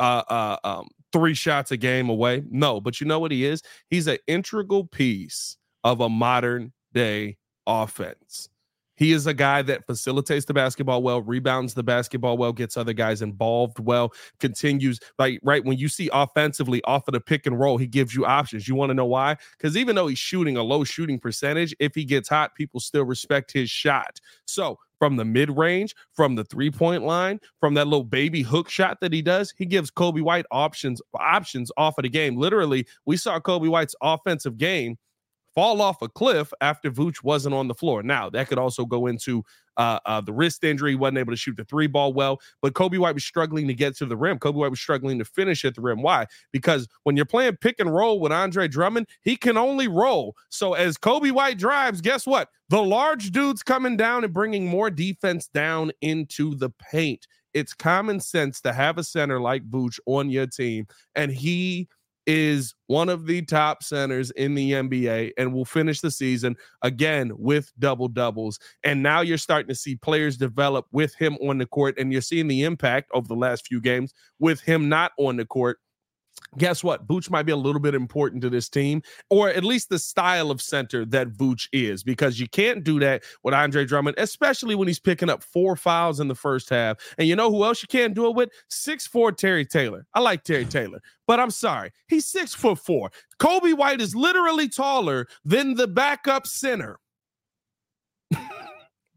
uh, 0.00 0.24
uh, 0.28 0.56
um, 0.64 0.88
three 1.12 1.34
shots 1.34 1.70
a 1.70 1.76
game 1.76 2.08
away? 2.08 2.42
No, 2.50 2.80
but 2.80 3.00
you 3.00 3.06
know 3.06 3.20
what 3.20 3.30
he 3.30 3.44
is? 3.44 3.62
He's 3.88 4.08
an 4.08 4.18
integral 4.26 4.86
piece 4.86 5.56
of 5.84 6.00
a 6.00 6.08
modern 6.08 6.72
day 6.92 7.36
offense. 7.64 8.48
He 8.98 9.12
is 9.12 9.26
a 9.26 9.34
guy 9.34 9.62
that 9.62 9.86
facilitates 9.86 10.44
the 10.44 10.54
basketball 10.54 11.02
well, 11.02 11.22
rebounds 11.22 11.72
the 11.74 11.84
basketball 11.84 12.36
well, 12.36 12.52
gets 12.52 12.76
other 12.76 12.92
guys 12.92 13.22
involved 13.22 13.78
well, 13.78 14.12
continues 14.40 14.98
like 15.18 15.40
right 15.44 15.64
when 15.64 15.78
you 15.78 15.88
see 15.88 16.10
offensively 16.12 16.82
off 16.82 17.06
of 17.06 17.12
the 17.12 17.20
pick 17.20 17.46
and 17.46 17.58
roll, 17.58 17.78
he 17.78 17.86
gives 17.86 18.14
you 18.14 18.26
options. 18.26 18.66
You 18.66 18.74
want 18.74 18.90
to 18.90 18.94
know 18.94 19.06
why? 19.06 19.36
Because 19.56 19.76
even 19.76 19.94
though 19.94 20.08
he's 20.08 20.18
shooting 20.18 20.56
a 20.56 20.62
low 20.62 20.82
shooting 20.82 21.20
percentage, 21.20 21.74
if 21.78 21.94
he 21.94 22.04
gets 22.04 22.28
hot, 22.28 22.56
people 22.56 22.80
still 22.80 23.04
respect 23.04 23.52
his 23.52 23.70
shot. 23.70 24.20
So 24.44 24.78
from 24.98 25.16
the 25.16 25.24
mid 25.24 25.56
range, 25.56 25.94
from 26.12 26.34
the 26.34 26.44
three 26.44 26.70
point 26.70 27.04
line, 27.04 27.38
from 27.60 27.74
that 27.74 27.86
little 27.86 28.04
baby 28.04 28.42
hook 28.42 28.68
shot 28.68 28.98
that 29.00 29.12
he 29.12 29.22
does, 29.22 29.54
he 29.56 29.64
gives 29.64 29.90
Coby 29.92 30.22
White 30.22 30.46
options 30.50 31.00
options 31.14 31.70
off 31.76 31.98
of 31.98 32.02
the 32.02 32.08
game. 32.08 32.36
Literally, 32.36 32.86
we 33.06 33.16
saw 33.16 33.38
Coby 33.38 33.68
White's 33.68 33.94
offensive 34.02 34.58
game 34.58 34.98
fall 35.58 35.82
off 35.82 36.02
a 36.02 36.08
cliff 36.08 36.52
after 36.60 36.88
Vooch 36.88 37.24
wasn't 37.24 37.52
on 37.52 37.66
the 37.66 37.74
floor. 37.74 38.00
Now, 38.00 38.30
that 38.30 38.46
could 38.46 38.58
also 38.58 38.84
go 38.84 39.08
into 39.08 39.44
uh, 39.76 39.98
uh, 40.06 40.20
the 40.20 40.32
wrist 40.32 40.62
injury, 40.62 40.94
wasn't 40.94 41.18
able 41.18 41.32
to 41.32 41.36
shoot 41.36 41.56
the 41.56 41.64
three 41.64 41.88
ball 41.88 42.12
well, 42.12 42.40
but 42.62 42.74
Coby 42.74 42.96
White 42.96 43.14
was 43.14 43.24
struggling 43.24 43.66
to 43.66 43.74
get 43.74 43.96
to 43.96 44.06
the 44.06 44.16
rim. 44.16 44.38
Coby 44.38 44.54
White 44.54 44.70
was 44.70 44.78
struggling 44.78 45.18
to 45.18 45.24
finish 45.24 45.64
at 45.64 45.74
the 45.74 45.80
rim. 45.80 46.00
Why? 46.00 46.26
Because 46.52 46.86
when 47.02 47.16
you're 47.16 47.26
playing 47.26 47.56
pick 47.56 47.80
and 47.80 47.92
roll 47.92 48.20
with 48.20 48.30
Andre 48.30 48.68
Drummond, 48.68 49.08
he 49.22 49.34
can 49.34 49.56
only 49.56 49.88
roll. 49.88 50.36
So 50.48 50.74
as 50.74 50.96
Coby 50.96 51.32
White 51.32 51.58
drives, 51.58 52.00
guess 52.00 52.24
what? 52.24 52.50
The 52.68 52.80
large 52.80 53.32
dude's 53.32 53.64
coming 53.64 53.96
down 53.96 54.22
and 54.22 54.32
bringing 54.32 54.68
more 54.68 54.90
defense 54.90 55.48
down 55.48 55.90
into 56.02 56.54
the 56.54 56.70
paint. 56.78 57.26
It's 57.52 57.74
common 57.74 58.20
sense 58.20 58.60
to 58.60 58.72
have 58.72 58.96
a 58.96 59.02
center 59.02 59.40
like 59.40 59.68
Vooch 59.68 59.98
on 60.06 60.30
your 60.30 60.46
team, 60.46 60.86
and 61.16 61.32
he 61.32 61.88
is 62.28 62.74
one 62.88 63.08
of 63.08 63.26
the 63.26 63.40
top 63.40 63.82
centers 63.82 64.30
in 64.32 64.54
the 64.54 64.72
NBA 64.72 65.32
and 65.38 65.54
will 65.54 65.64
finish 65.64 66.02
the 66.02 66.10
season 66.10 66.56
again 66.82 67.32
with 67.38 67.72
double 67.78 68.06
doubles. 68.06 68.58
And 68.84 69.02
now 69.02 69.22
you're 69.22 69.38
starting 69.38 69.68
to 69.68 69.74
see 69.74 69.96
players 69.96 70.36
develop 70.36 70.84
with 70.92 71.14
him 71.14 71.38
on 71.40 71.56
the 71.56 71.64
court, 71.64 71.98
and 71.98 72.12
you're 72.12 72.20
seeing 72.20 72.46
the 72.46 72.64
impact 72.64 73.10
over 73.14 73.26
the 73.26 73.34
last 73.34 73.66
few 73.66 73.80
games 73.80 74.12
with 74.38 74.60
him 74.60 74.90
not 74.90 75.12
on 75.18 75.38
the 75.38 75.46
court 75.46 75.78
guess 76.56 76.82
what? 76.82 77.06
Vooch 77.06 77.30
might 77.30 77.44
be 77.44 77.52
a 77.52 77.56
little 77.56 77.80
bit 77.80 77.94
important 77.94 78.42
to 78.42 78.50
this 78.50 78.68
team, 78.68 79.02
or 79.30 79.48
at 79.50 79.64
least 79.64 79.88
the 79.88 79.98
style 79.98 80.50
of 80.50 80.62
center 80.62 81.04
that 81.06 81.28
Vooch 81.28 81.68
is, 81.72 82.02
because 82.02 82.40
you 82.40 82.48
can't 82.48 82.84
do 82.84 82.98
that 83.00 83.22
with 83.42 83.54
Andre 83.54 83.84
Drummond, 83.84 84.16
especially 84.18 84.74
when 84.74 84.88
he's 84.88 84.98
picking 84.98 85.30
up 85.30 85.42
four 85.42 85.76
fouls 85.76 86.20
in 86.20 86.28
the 86.28 86.34
first 86.34 86.70
half. 86.70 86.96
And 87.18 87.28
you 87.28 87.36
know 87.36 87.50
who 87.50 87.64
else 87.64 87.82
you 87.82 87.88
can't 87.88 88.14
do 88.14 88.26
it 88.26 88.34
with? 88.34 88.50
Six 88.68 89.06
four 89.06 89.32
Terry 89.32 89.66
Taylor. 89.66 90.06
I 90.14 90.20
like 90.20 90.44
Terry 90.44 90.64
Taylor, 90.66 91.00
but 91.26 91.40
I'm 91.40 91.50
sorry, 91.50 91.92
he's 92.08 92.26
six 92.26 92.54
foot 92.54 92.78
four. 92.78 93.10
Coby 93.38 93.74
White 93.74 94.00
is 94.00 94.14
literally 94.14 94.68
taller 94.68 95.26
than 95.44 95.74
the 95.74 95.86
backup 95.86 96.46
center. 96.46 96.98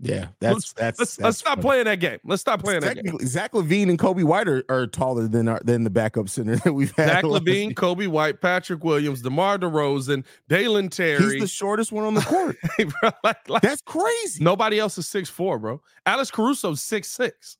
Yeah, 0.03 0.27
that's 0.39 0.53
let's, 0.53 0.73
that's. 0.73 0.99
Let's, 0.99 1.15
that's 1.15 1.23
let's 1.23 1.37
stop 1.37 1.61
playing 1.61 1.85
that 1.85 1.99
game. 1.99 2.17
Let's 2.23 2.41
stop 2.41 2.59
playing 2.59 2.81
that 2.81 3.03
game. 3.03 3.19
Zach 3.19 3.51
LaVine 3.51 3.87
and 3.87 3.99
Coby 3.99 4.23
White 4.23 4.47
are, 4.47 4.63
are 4.67 4.87
taller 4.87 5.27
than 5.27 5.47
our, 5.47 5.61
than 5.63 5.83
the 5.83 5.91
backup 5.91 6.27
center 6.27 6.55
that 6.63 6.73
we've 6.73 6.91
had. 6.95 7.07
Zach 7.07 7.23
LaVine, 7.23 7.75
Coby 7.75 8.07
White, 8.07 8.41
Patrick 8.41 8.83
Williams, 8.83 9.21
DeMar 9.21 9.59
DeRozan, 9.59 10.25
Dalen 10.49 10.89
Terry. 10.89 11.33
He's 11.33 11.41
the 11.41 11.47
shortest 11.47 11.91
one 11.91 12.03
on 12.03 12.15
the 12.15 12.21
court. 12.21 12.57
hey, 12.77 12.85
bro, 12.85 13.11
like, 13.23 13.47
like, 13.47 13.61
that's 13.61 13.83
crazy. 13.83 14.43
Nobody 14.43 14.79
else 14.79 14.97
is 14.97 15.07
six 15.07 15.29
four, 15.29 15.59
bro. 15.59 15.81
Alex 16.07 16.31
Caruso's 16.31 16.81
six 16.81 17.07
six. 17.07 17.57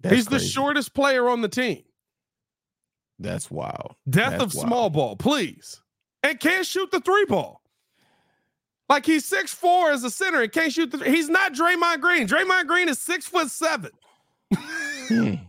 That's 0.00 0.16
He's 0.16 0.28
crazy. 0.28 0.46
the 0.46 0.50
shortest 0.50 0.94
player 0.94 1.28
on 1.28 1.42
the 1.42 1.48
team. 1.48 1.82
That's 3.18 3.50
wild. 3.50 3.96
Death 4.08 4.30
that's 4.38 4.42
of 4.42 4.54
wild. 4.54 4.66
small 4.66 4.90
ball, 4.90 5.16
please. 5.16 5.82
And 6.22 6.40
can't 6.40 6.64
shoot 6.64 6.90
the 6.90 7.00
three 7.00 7.26
ball. 7.26 7.59
Like 8.90 9.06
he's 9.06 9.24
six 9.24 9.54
four 9.54 9.92
as 9.92 10.02
a 10.02 10.10
center 10.10 10.42
and 10.42 10.50
can't 10.50 10.72
shoot. 10.72 10.90
The, 10.90 11.08
he's 11.08 11.28
not 11.28 11.54
Draymond 11.54 12.00
Green. 12.00 12.26
Draymond 12.26 12.66
Green 12.66 12.88
is 12.88 12.98
six 12.98 13.24
foot 13.24 13.48
seven. 13.48 13.92
hmm. 14.52 15.34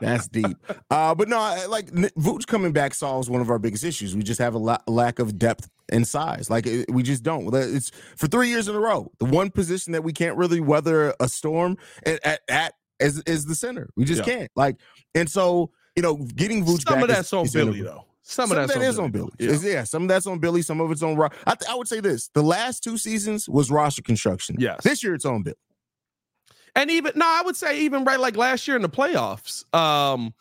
That's 0.00 0.26
deep. 0.26 0.56
Uh, 0.90 1.14
but 1.14 1.28
no, 1.28 1.36
like 1.68 1.90
Vooch 1.90 2.46
coming 2.46 2.72
back 2.72 2.94
solves 2.94 3.28
one 3.28 3.42
of 3.42 3.50
our 3.50 3.58
biggest 3.58 3.84
issues. 3.84 4.16
We 4.16 4.22
just 4.22 4.40
have 4.40 4.54
a 4.54 4.58
la- 4.58 4.78
lack 4.86 5.18
of 5.18 5.38
depth 5.38 5.68
and 5.90 6.08
size. 6.08 6.48
Like 6.48 6.66
it, 6.66 6.90
we 6.90 7.02
just 7.02 7.22
don't. 7.22 7.54
It's 7.54 7.90
for 8.16 8.26
three 8.26 8.48
years 8.48 8.66
in 8.66 8.74
a 8.74 8.80
row. 8.80 9.12
The 9.18 9.26
one 9.26 9.50
position 9.50 9.92
that 9.92 10.02
we 10.02 10.14
can't 10.14 10.38
really 10.38 10.60
weather 10.60 11.14
a 11.20 11.28
storm 11.28 11.76
at, 12.06 12.24
at, 12.24 12.40
at 12.48 12.74
is, 13.00 13.22
is 13.26 13.44
the 13.44 13.54
center. 13.54 13.90
We 13.96 14.06
just 14.06 14.26
yeah. 14.26 14.34
can't. 14.34 14.50
Like, 14.56 14.76
and 15.14 15.30
so 15.30 15.70
you 15.94 16.02
know, 16.02 16.16
getting 16.16 16.64
Vooch 16.64 16.84
some 16.84 16.94
back 16.94 17.02
of 17.02 17.08
that's 17.08 17.28
is, 17.28 17.32
on 17.34 17.44
is 17.44 17.52
Billy 17.52 17.82
though. 17.82 18.06
Some, 18.26 18.48
some 18.48 18.58
of 18.58 18.68
that 18.68 18.80
is 18.80 18.98
on 18.98 19.10
Billy. 19.10 19.30
Yeah. 19.38 19.52
yeah. 19.62 19.84
some 19.84 20.02
of 20.02 20.08
that's 20.08 20.26
on 20.26 20.38
Billy. 20.38 20.62
Some 20.62 20.80
of 20.80 20.90
it's 20.90 21.02
on. 21.02 21.20
I, 21.46 21.54
th- 21.54 21.70
I 21.70 21.74
would 21.74 21.86
say 21.86 22.00
this: 22.00 22.28
the 22.28 22.42
last 22.42 22.82
two 22.82 22.96
seasons 22.96 23.48
was 23.48 23.70
roster 23.70 24.00
construction. 24.00 24.56
Yes. 24.58 24.80
This 24.82 25.04
year 25.04 25.14
it's 25.14 25.26
on 25.26 25.42
Billy. 25.42 25.56
And 26.74 26.90
even 26.90 27.12
no, 27.16 27.26
I 27.26 27.42
would 27.44 27.54
say 27.54 27.82
even 27.82 28.04
right 28.04 28.18
like 28.18 28.36
last 28.36 28.66
year 28.66 28.76
in 28.76 28.82
the 28.82 28.88
playoffs. 28.88 29.72
Um, 29.74 30.32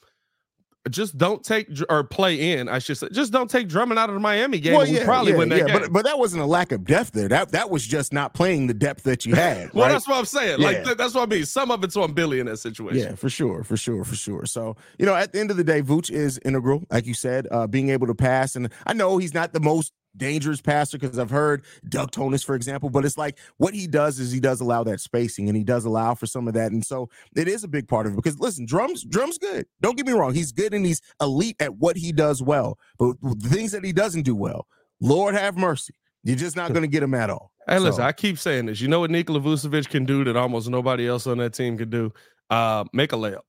just 0.89 1.17
don't 1.17 1.43
take 1.43 1.69
or 1.89 2.03
play 2.03 2.53
in. 2.53 2.67
I 2.67 2.79
should 2.79 2.97
say, 2.97 3.07
just 3.11 3.31
don't 3.31 3.49
take 3.49 3.69
Drummond 3.69 3.99
out 3.99 4.09
of 4.09 4.15
the 4.15 4.19
Miami 4.19 4.59
game. 4.59 4.73
Well, 4.73 4.87
yeah, 4.87 4.99
we 4.99 5.05
probably 5.05 5.31
yeah, 5.31 5.37
win 5.37 5.49
that 5.49 5.59
yeah, 5.59 5.65
game. 5.65 5.81
But, 5.81 5.93
but 5.93 6.05
that 6.05 6.19
wasn't 6.19 6.43
a 6.43 6.45
lack 6.45 6.71
of 6.71 6.83
depth 6.83 7.11
there. 7.11 7.29
That 7.29 7.51
that 7.51 7.69
was 7.69 7.87
just 7.87 8.11
not 8.11 8.33
playing 8.33 8.67
the 8.67 8.73
depth 8.73 9.03
that 9.03 9.25
you 9.25 9.35
had. 9.35 9.73
well, 9.73 9.85
right? 9.85 9.93
that's 9.93 10.07
what 10.07 10.17
I'm 10.17 10.25
saying. 10.25 10.59
Yeah. 10.59 10.67
Like 10.67 10.97
that's 10.97 11.13
what 11.13 11.23
I 11.23 11.25
mean. 11.27 11.45
Some 11.45 11.71
of 11.71 11.83
it's 11.83 11.95
on 11.95 12.13
Billy 12.13 12.39
in 12.39 12.47
that 12.47 12.57
situation. 12.57 12.99
Yeah, 12.99 13.15
for 13.15 13.29
sure, 13.29 13.63
for 13.63 13.77
sure, 13.77 14.03
for 14.03 14.15
sure. 14.15 14.45
So 14.45 14.75
you 14.99 15.05
know, 15.05 15.15
at 15.15 15.31
the 15.31 15.39
end 15.39 15.51
of 15.51 15.57
the 15.57 15.63
day, 15.63 15.81
Vooch 15.81 16.11
is 16.11 16.39
integral, 16.43 16.83
like 16.91 17.05
you 17.05 17.13
said, 17.13 17.47
uh, 17.49 17.67
being 17.67 17.89
able 17.89 18.07
to 18.07 18.15
pass. 18.15 18.55
And 18.55 18.69
I 18.85 18.93
know 18.93 19.17
he's 19.17 19.33
not 19.33 19.53
the 19.53 19.61
most 19.61 19.93
dangerous 20.15 20.61
passer 20.61 20.97
because 20.97 21.17
I've 21.17 21.29
heard 21.29 21.63
Doug 21.87 22.11
Tonis, 22.11 22.43
for 22.43 22.55
example, 22.55 22.89
but 22.89 23.05
it's 23.05 23.17
like 23.17 23.37
what 23.57 23.73
he 23.73 23.87
does 23.87 24.19
is 24.19 24.31
he 24.31 24.39
does 24.39 24.61
allow 24.61 24.83
that 24.83 24.99
spacing 24.99 25.47
and 25.47 25.57
he 25.57 25.63
does 25.63 25.85
allow 25.85 26.15
for 26.15 26.25
some 26.25 26.47
of 26.47 26.53
that. 26.53 26.71
And 26.71 26.85
so 26.85 27.09
it 27.35 27.47
is 27.47 27.63
a 27.63 27.67
big 27.67 27.87
part 27.87 28.05
of 28.05 28.13
it 28.13 28.15
because 28.15 28.39
listen, 28.39 28.65
drums, 28.65 29.03
drums 29.03 29.37
good. 29.37 29.65
Don't 29.81 29.97
get 29.97 30.05
me 30.05 30.13
wrong. 30.13 30.33
He's 30.33 30.51
good 30.51 30.73
and 30.73 30.85
he's 30.85 31.01
elite 31.21 31.55
at 31.59 31.75
what 31.75 31.97
he 31.97 32.11
does 32.11 32.41
well. 32.41 32.77
But 32.97 33.15
the 33.21 33.49
things 33.49 33.71
that 33.71 33.83
he 33.83 33.93
doesn't 33.93 34.23
do 34.23 34.35
well, 34.35 34.67
Lord 35.01 35.35
have 35.35 35.57
mercy. 35.57 35.95
You're 36.23 36.37
just 36.37 36.55
not 36.55 36.69
going 36.69 36.83
to 36.83 36.87
get 36.87 37.03
him 37.03 37.13
at 37.13 37.29
all. 37.29 37.51
Hey, 37.67 37.77
so. 37.77 37.83
listen, 37.83 38.03
I 38.03 38.11
keep 38.13 38.39
saying 38.39 38.67
this. 38.67 38.79
You 38.79 38.87
know 38.87 39.01
what 39.01 39.11
Nikola 39.11 39.41
Vucevic 39.41 39.89
can 39.89 40.05
do 40.05 40.23
that 40.23 40.37
almost 40.37 40.69
nobody 40.69 41.07
else 41.07 41.27
on 41.27 41.37
that 41.39 41.53
team 41.53 41.77
can 41.77 41.89
do? 41.89 42.13
Uh, 42.49 42.85
make 42.93 43.11
a 43.11 43.15
layup. 43.15 43.41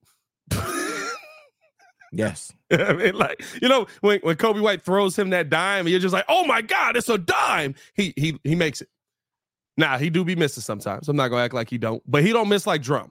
Yes. 2.16 2.53
I 2.70 2.92
mean, 2.92 3.14
like, 3.14 3.42
you 3.61 3.68
know, 3.68 3.87
when, 4.00 4.20
when 4.20 4.37
Coby 4.37 4.61
White 4.61 4.85
throws 4.85 5.18
him 5.18 5.31
that 5.31 5.50
dime, 5.50 5.88
you're 5.88 6.00
just 6.00 6.14
like, 6.14 6.24
oh 6.29 6.44
my 6.44 6.62
God, 6.62 6.96
it's 6.96 7.09
a 7.09 7.18
dime. 7.18 7.74
He 7.94 8.12
he 8.16 8.38
he 8.44 8.55
makes 8.55 8.81
it. 8.81 8.88
Now 9.77 9.98
he 9.98 10.11
do 10.11 10.24
be 10.24 10.37
missing 10.37 10.62
sometimes. 10.62 11.09
I'm 11.09 11.16
not 11.16 11.29
gonna 11.29 11.42
act 11.42 11.55
like 11.55 11.70
he 11.70 11.79
don't, 11.79 12.03
but 12.07 12.22
he 12.22 12.33
don't 12.33 12.48
miss 12.48 12.66
like 12.66 12.83
drum. 12.83 13.11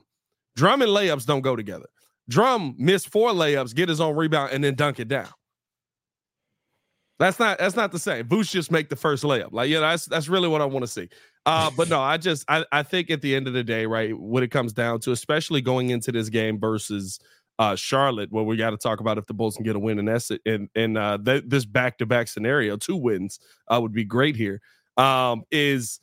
Drum 0.56 0.82
and 0.82 0.92
layups 0.92 1.26
don't 1.26 1.42
go 1.42 1.56
together. 1.56 1.88
Drum 2.30 2.76
miss 2.78 3.06
four 3.06 3.32
layups, 3.32 3.76
get 3.76 3.90
his 3.90 4.00
own 4.00 4.16
rebound, 4.16 4.52
and 4.54 4.64
then 4.64 4.76
dunk 4.76 5.00
it 5.00 5.08
down. 5.08 5.30
That's 7.20 7.40
not 7.40 7.60
that's 7.60 7.76
not 7.76 7.92
the 7.92 8.00
same. 8.00 8.26
Vooch 8.26 8.52
just 8.52 8.72
make 8.72 8.90
the 8.90 8.96
first 8.96 9.24
layup. 9.24 9.52
Like, 9.52 9.70
you 9.70 9.76
know, 9.76 9.82
that's 9.82 10.06
that's 10.06 10.28
really 10.28 10.48
what 10.48 10.62
I 10.62 10.66
want 10.66 10.84
to 10.84 10.88
see. 10.88 11.10
Uh, 11.46 11.70
but 11.76 11.90
no, 11.90 12.02
I 12.02 12.18
just 12.18 12.44
I, 12.48 12.66
I 12.72 12.84
think 12.84 13.12
at 13.12 13.22
the 13.22 13.36
end 13.36 13.48
of 13.48 13.54
the 13.54 13.64
day, 13.64 13.86
right, 13.86 14.18
what 14.18 14.44
it 14.44 14.50
comes 14.50 14.74
down 14.74 15.00
to, 15.02 15.12
especially 15.12 15.62
going 15.62 15.90
into 15.90 16.12
this 16.12 16.30
game 16.30 16.60
versus 16.60 17.20
uh, 17.60 17.76
Charlotte, 17.76 18.32
where 18.32 18.44
we 18.44 18.58
got 18.58 18.72
to 18.72 18.78
talk 18.78 19.00
about 19.00 19.18
if 19.18 19.26
the 19.26 19.34
Bulls 19.34 19.56
can 19.56 19.64
get 19.64 19.76
a 19.76 19.80
win 19.80 20.00
in 20.00 20.06
that 20.06 20.40
and 20.46 20.70
in 20.76 20.98
uh, 20.98 21.18
th- 21.18 21.44
this 21.48 21.66
back 21.66 21.98
to 22.00 22.06
back 22.06 22.28
scenario, 22.28 22.78
two 22.78 22.96
wins 22.96 23.40
uh, 23.68 23.80
would 23.82 23.94
be 23.94 24.04
great 24.04 24.36
here. 24.36 24.62
Um, 24.98 25.44
is 25.52 26.00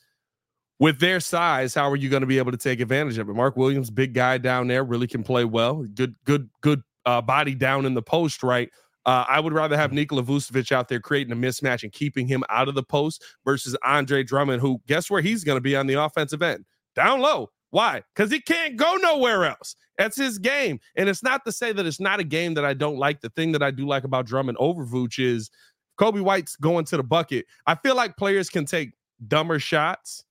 with 0.79 0.99
their 0.99 1.21
size, 1.21 1.75
how 1.75 1.91
are 1.91 1.97
you 1.97 2.09
going 2.09 2.23
to 2.23 2.27
be 2.27 2.39
able 2.39 2.53
to 2.53 2.59
take 2.59 2.81
advantage 2.81 3.19
of 3.19 3.29
it? 3.29 3.35
Mark 3.35 3.57
Williams, 3.57 3.91
big 3.91 4.15
guy 4.15 4.39
down 4.39 4.67
there, 4.67 4.83
really 4.83 5.07
can 5.07 5.23
play 5.23 5.45
well. 5.45 5.85
Good, 5.95 6.15
good, 6.25 6.49
good 6.61 6.83
uh, 7.05 7.21
body 7.21 7.55
down 7.55 7.85
in 7.85 7.95
the 7.95 8.03
post, 8.03 8.43
right? 8.43 8.71
Uh, 9.07 9.25
I 9.29 9.41
would 9.41 9.53
rather 9.53 9.77
have 9.77 9.93
Nikola 9.93 10.23
Vucevic 10.23 10.73
out 10.73 10.89
there 10.89 11.01
creating 11.01 11.33
a 11.33 11.37
mismatch 11.37 11.83
and 11.83 11.93
keeping 11.93 12.27
him 12.27 12.45
out 12.49 12.69
of 12.69 12.75
the 12.75 12.83
post 12.83 13.25
versus 13.45 13.77
Andre 13.83 14.23
Drummond, 14.23 14.61
who 14.61 14.81
guess 14.87 15.11
where 15.11 15.23
he's 15.23 15.45
going 15.45 15.57
to 15.57 15.63
be 15.63 15.75
on 15.75 15.87
the 15.87 15.95
offensive 15.95 16.43
end? 16.43 16.65
Down 16.95 17.21
low. 17.21 17.51
Why? 17.71 18.03
Because 18.15 18.31
he 18.31 18.41
can't 18.41 18.77
go 18.77 18.97
nowhere 18.97 19.45
else. 19.45 19.77
That's 19.97 20.17
his 20.17 20.39
game. 20.39 20.81
And 20.97 21.09
it's 21.09 21.23
not 21.23 21.45
to 21.45 21.53
say 21.53 21.73
that 21.73 21.87
it's 21.87 22.01
not 22.01 22.21
a 22.21 22.25
game 22.25 22.55
that 22.55 22.65
I 22.65 22.75
don't 22.75 22.99
like. 22.99 23.21
The 23.21 23.31
thing 23.31 23.53
that 23.53 23.63
I 23.63 23.71
do 23.71 23.87
like 23.87 24.05
about 24.05 24.27
Drummond 24.27 24.59
over 24.59 24.85
Vooch 24.85 25.23
is 25.23 25.51
Coby 25.99 26.21
White's 26.21 26.57
going 26.57 26.85
to 26.87 26.97
the 26.97 27.03
bucket. 27.03 27.47
I 27.67 27.75
feel 27.75 27.95
like 27.95 28.17
players 28.17 28.49
can 28.49 28.65
take 28.65 28.93
dumber 29.29 29.59
shots. 29.59 30.25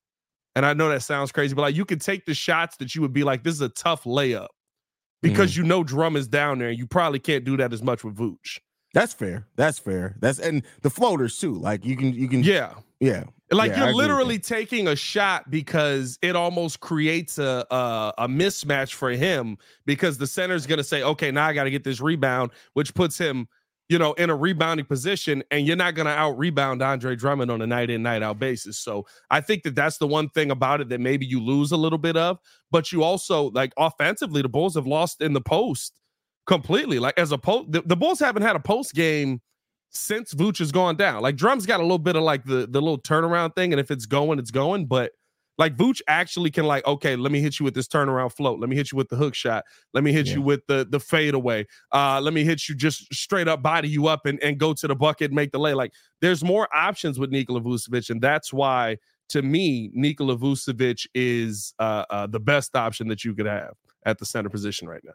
And 0.56 0.66
I 0.66 0.74
know 0.74 0.88
that 0.88 1.02
sounds 1.02 1.30
crazy, 1.30 1.54
but 1.54 1.62
like 1.62 1.76
you 1.76 1.84
can 1.84 1.98
take 1.98 2.26
the 2.26 2.34
shots 2.34 2.76
that 2.78 2.94
you 2.94 3.00
would 3.02 3.12
be 3.12 3.22
like, 3.22 3.44
this 3.44 3.54
is 3.54 3.60
a 3.60 3.68
tough 3.68 4.04
layup 4.04 4.48
because 5.22 5.52
mm 5.52 5.58
you 5.58 5.62
know 5.62 5.84
Drum 5.84 6.16
is 6.16 6.26
down 6.26 6.58
there 6.58 6.68
and 6.68 6.78
you 6.78 6.86
probably 6.86 7.18
can't 7.18 7.44
do 7.44 7.56
that 7.56 7.72
as 7.72 7.82
much 7.82 8.04
with 8.04 8.16
Vooch. 8.16 8.58
That's 8.94 9.12
fair. 9.12 9.46
That's 9.56 9.78
fair. 9.78 10.16
That's 10.20 10.38
and 10.38 10.62
the 10.82 10.90
floaters 10.90 11.38
too. 11.38 11.54
Like 11.54 11.84
you 11.84 11.96
can 11.96 12.12
you 12.12 12.28
can 12.28 12.42
Yeah. 12.42 12.74
Yeah. 12.98 13.24
Like 13.52 13.72
yeah, 13.72 13.86
you're 13.86 13.94
literally 13.94 14.38
taking 14.38 14.88
a 14.88 14.96
shot 14.96 15.50
because 15.50 16.18
it 16.22 16.36
almost 16.36 16.78
creates 16.80 17.38
a, 17.38 17.66
a, 17.70 18.14
a 18.18 18.28
mismatch 18.28 18.92
for 18.92 19.10
him 19.10 19.58
because 19.86 20.18
the 20.18 20.26
center's 20.26 20.66
gonna 20.66 20.84
say, 20.84 21.02
okay, 21.02 21.32
now 21.32 21.46
I 21.46 21.52
got 21.52 21.64
to 21.64 21.70
get 21.70 21.82
this 21.82 22.00
rebound, 22.00 22.52
which 22.74 22.94
puts 22.94 23.18
him, 23.18 23.48
you 23.90 23.98
know, 23.98 24.12
in 24.12 24.30
a 24.30 24.36
rebounding 24.36 24.86
position, 24.86 25.42
and 25.50 25.66
you're 25.66 25.74
not 25.74 25.96
going 25.96 26.06
to 26.06 26.12
out 26.12 26.38
rebound 26.38 26.80
Andre 26.80 27.16
Drummond 27.16 27.50
on 27.50 27.60
a 27.60 27.66
night 27.66 27.90
in, 27.90 28.04
night 28.04 28.22
out 28.22 28.38
basis. 28.38 28.78
So 28.78 29.04
I 29.32 29.40
think 29.40 29.64
that 29.64 29.74
that's 29.74 29.98
the 29.98 30.06
one 30.06 30.28
thing 30.28 30.52
about 30.52 30.80
it 30.80 30.88
that 30.90 31.00
maybe 31.00 31.26
you 31.26 31.42
lose 31.42 31.72
a 31.72 31.76
little 31.76 31.98
bit 31.98 32.16
of. 32.16 32.38
But 32.70 32.92
you 32.92 33.02
also, 33.02 33.50
like, 33.50 33.72
offensively, 33.76 34.42
the 34.42 34.48
Bulls 34.48 34.76
have 34.76 34.86
lost 34.86 35.20
in 35.20 35.32
the 35.32 35.40
post 35.40 35.98
completely. 36.46 37.00
Like, 37.00 37.18
as 37.18 37.32
a 37.32 37.38
post, 37.38 37.72
the, 37.72 37.82
the 37.82 37.96
Bulls 37.96 38.20
haven't 38.20 38.42
had 38.42 38.54
a 38.54 38.60
post 38.60 38.94
game 38.94 39.40
since 39.90 40.34
Vooch 40.34 40.58
has 40.58 40.72
gone 40.72 40.96
down. 40.96 41.22
Like, 41.22 41.36
Drum's 41.36 41.66
got 41.66 41.80
a 41.80 41.82
little 41.82 41.98
bit 41.98 42.16
of 42.16 42.22
like 42.22 42.44
the, 42.44 42.66
the 42.68 42.80
little 42.80 42.98
turnaround 42.98 43.54
thing. 43.54 43.72
And 43.72 43.80
if 43.80 43.90
it's 43.90 44.06
going, 44.06 44.38
it's 44.38 44.50
going. 44.50 44.86
But 44.86 45.12
like 45.60 45.76
Vooch 45.76 46.00
actually 46.08 46.50
can 46.50 46.64
like, 46.64 46.86
okay, 46.86 47.16
let 47.16 47.30
me 47.30 47.40
hit 47.40 47.60
you 47.60 47.64
with 47.64 47.74
this 47.74 47.86
turnaround 47.86 48.32
float. 48.32 48.60
Let 48.60 48.70
me 48.70 48.76
hit 48.76 48.92
you 48.92 48.96
with 48.96 49.10
the 49.10 49.16
hook 49.16 49.34
shot. 49.34 49.64
Let 49.92 50.02
me 50.02 50.10
hit 50.10 50.26
yeah. 50.26 50.36
you 50.36 50.42
with 50.42 50.66
the 50.68 50.86
the 50.88 50.98
fadeaway. 50.98 51.66
Uh, 51.92 52.18
let 52.22 52.32
me 52.32 52.44
hit 52.44 52.66
you 52.66 52.74
just 52.74 53.12
straight 53.12 53.46
up 53.46 53.62
body 53.62 53.86
you 53.86 54.06
up 54.06 54.24
and, 54.24 54.42
and 54.42 54.58
go 54.58 54.72
to 54.72 54.88
the 54.88 54.96
bucket, 54.96 55.32
make 55.32 55.52
the 55.52 55.58
lay. 55.58 55.74
Like 55.74 55.92
there's 56.22 56.42
more 56.42 56.66
options 56.74 57.18
with 57.18 57.30
Nikola 57.30 57.60
Vucevic, 57.60 58.08
and 58.08 58.22
that's 58.22 58.54
why 58.54 58.96
to 59.28 59.42
me, 59.42 59.90
Nikola 59.92 60.36
Vucevic 60.36 61.06
is 61.14 61.74
uh, 61.78 62.04
uh, 62.08 62.26
the 62.26 62.40
best 62.40 62.74
option 62.74 63.08
that 63.08 63.22
you 63.24 63.34
could 63.34 63.46
have 63.46 63.74
at 64.06 64.18
the 64.18 64.24
center 64.24 64.48
position 64.48 64.88
right 64.88 65.02
now. 65.04 65.12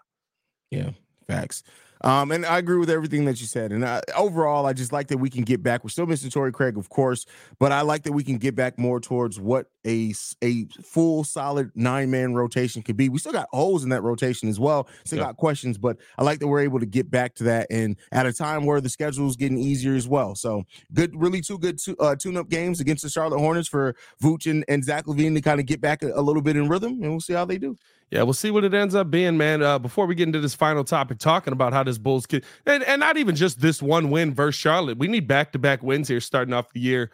Yeah, 0.70 0.92
facts. 1.28 1.64
Um, 2.02 2.32
and 2.32 2.46
I 2.46 2.58
agree 2.58 2.78
with 2.78 2.90
everything 2.90 3.26
that 3.26 3.40
you 3.40 3.48
said. 3.48 3.72
And 3.72 3.86
I, 3.86 4.02
overall, 4.16 4.66
I 4.66 4.74
just 4.74 4.92
like 4.92 5.08
that 5.08 5.18
we 5.18 5.30
can 5.30 5.44
get 5.44 5.64
back. 5.64 5.84
We're 5.84 5.90
still 5.90 6.06
missing 6.06 6.30
Torrey 6.30 6.52
Craig, 6.52 6.78
of 6.78 6.90
course, 6.90 7.26
but 7.60 7.72
I 7.72 7.82
like 7.82 8.04
that 8.04 8.14
we 8.14 8.24
can 8.24 8.38
get 8.38 8.56
back 8.56 8.78
more 8.78 9.00
towards 9.00 9.40
what 9.40 9.68
a 9.86 10.14
a 10.44 10.66
full 10.84 11.24
solid 11.24 11.72
nine 11.76 12.12
man 12.12 12.34
rotation 12.34 12.82
could 12.82 12.98
be. 12.98 13.10
We 13.10 13.20
still 13.20 13.32
got 13.32 13.48
holes 13.52 13.84
in 13.84 13.90
that 13.90 14.02
rotation 14.02 14.50
as 14.50 14.60
well. 14.60 14.88
Still 15.06 15.20
yep. 15.20 15.28
got 15.28 15.38
questions, 15.38 15.78
but 15.78 15.98
I 16.18 16.24
like 16.24 16.40
that 16.40 16.48
we're 16.48 16.62
able 16.62 16.80
to 16.80 16.86
get 16.86 17.10
back 17.10 17.36
to 17.36 17.44
that 17.46 17.68
and 17.70 17.96
at 18.12 18.26
a 18.26 18.34
time 18.34 18.66
where 18.66 18.82
the 18.82 18.90
schedule 18.90 19.28
is 19.28 19.36
getting 19.36 19.58
easier 19.58 19.96
as 19.96 20.08
well. 20.08 20.36
So 20.36 20.64
good, 20.94 21.20
really 21.20 21.42
two 21.42 21.58
good 21.58 21.78
to, 21.80 21.96
uh, 21.98 22.16
tune 22.16 22.38
up 22.38 22.50
games 22.50 22.80
against 22.80 23.04
the 23.04 23.10
Charlotte 23.10 23.40
Hornets 23.40 23.68
for 23.68 23.96
Vooch 24.22 24.50
and, 24.50 24.66
and 24.68 24.84
Zach 24.84 25.06
LaVine 25.06 25.36
to 25.36 25.42
kind 25.42 25.60
of 25.60 25.66
get 25.66 25.82
back 25.82 26.04
a, 26.04 26.12
a 26.14 26.22
little 26.22 26.42
bit 26.42 26.56
in 26.56 26.68
rhythm, 26.68 26.94
and 27.02 27.12
we'll 27.12 27.20
see 27.20 27.34
how 27.34 27.46
they 27.46 27.58
do 27.58 27.78
yeah, 28.12 28.22
we'll 28.22 28.34
see 28.34 28.52
what 28.52 28.64
it 28.64 28.74
ends 28.74 28.94
up 28.94 29.10
being, 29.10 29.36
man. 29.36 29.64
Uh, 29.64 29.80
before 29.80 30.06
we 30.06 30.14
get 30.14 30.28
into 30.28 30.40
this 30.40 30.54
final 30.54 30.84
topic, 30.84 31.18
talking 31.18 31.54
about 31.54 31.74
how 31.74 31.84
this 31.86 31.98
Bulls 31.98 32.26
kid 32.26 32.44
and, 32.66 32.84
and 32.84 33.00
not 33.00 33.18
even 33.18 33.36
just 33.36 33.62
this 33.62 33.82
one 33.82 34.10
win 34.10 34.34
versus 34.34 34.60
Charlotte. 34.60 34.98
We 34.98 35.08
need 35.08 35.28
back 35.28 35.52
to 35.54 35.60
back 35.60 35.84
wins 35.84 36.08
here 36.08 36.20
starting 36.20 36.54
off 36.54 36.72
the 36.74 36.80
year. 36.80 37.12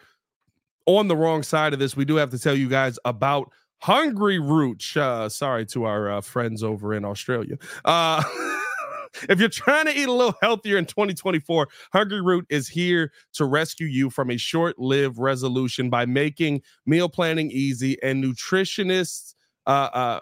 On 0.86 1.06
the 1.06 1.16
wrong 1.16 1.42
side 1.42 1.72
of 1.72 1.78
this, 1.78 1.96
we 1.96 2.04
do 2.04 2.16
have 2.16 2.30
to 2.30 2.38
tell 2.38 2.56
you 2.56 2.68
guys 2.68 2.98
about 3.04 3.52
Hungryroot. 3.84 4.96
Uh, 4.96 5.28
sorry 5.28 5.66
to 5.66 5.84
our 5.84 6.10
uh, 6.10 6.20
friends 6.20 6.62
over 6.62 6.94
in 6.94 7.04
Australia. 7.04 7.56
Uh, 7.84 8.22
if 9.28 9.38
you're 9.38 9.48
trying 9.48 9.86
to 9.86 9.96
eat 9.96 10.08
a 10.08 10.12
little 10.12 10.34
healthier 10.42 10.78
in 10.78 10.86
2024, 10.86 11.68
Hungry 11.92 12.20
Root 12.20 12.46
is 12.48 12.68
here 12.68 13.12
to 13.34 13.44
rescue 13.44 13.86
you 13.86 14.10
from 14.10 14.30
a 14.30 14.36
short 14.36 14.78
lived 14.78 15.18
resolution 15.18 15.90
by 15.90 16.06
making 16.06 16.62
meal 16.86 17.08
planning 17.08 17.50
easy 17.50 18.00
and 18.02 18.22
nutritionists. 18.22 19.34
Uh, 19.66 19.88
uh, 19.92 20.20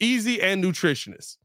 easy 0.00 0.40
and 0.42 0.64
nutritionist. 0.64 1.36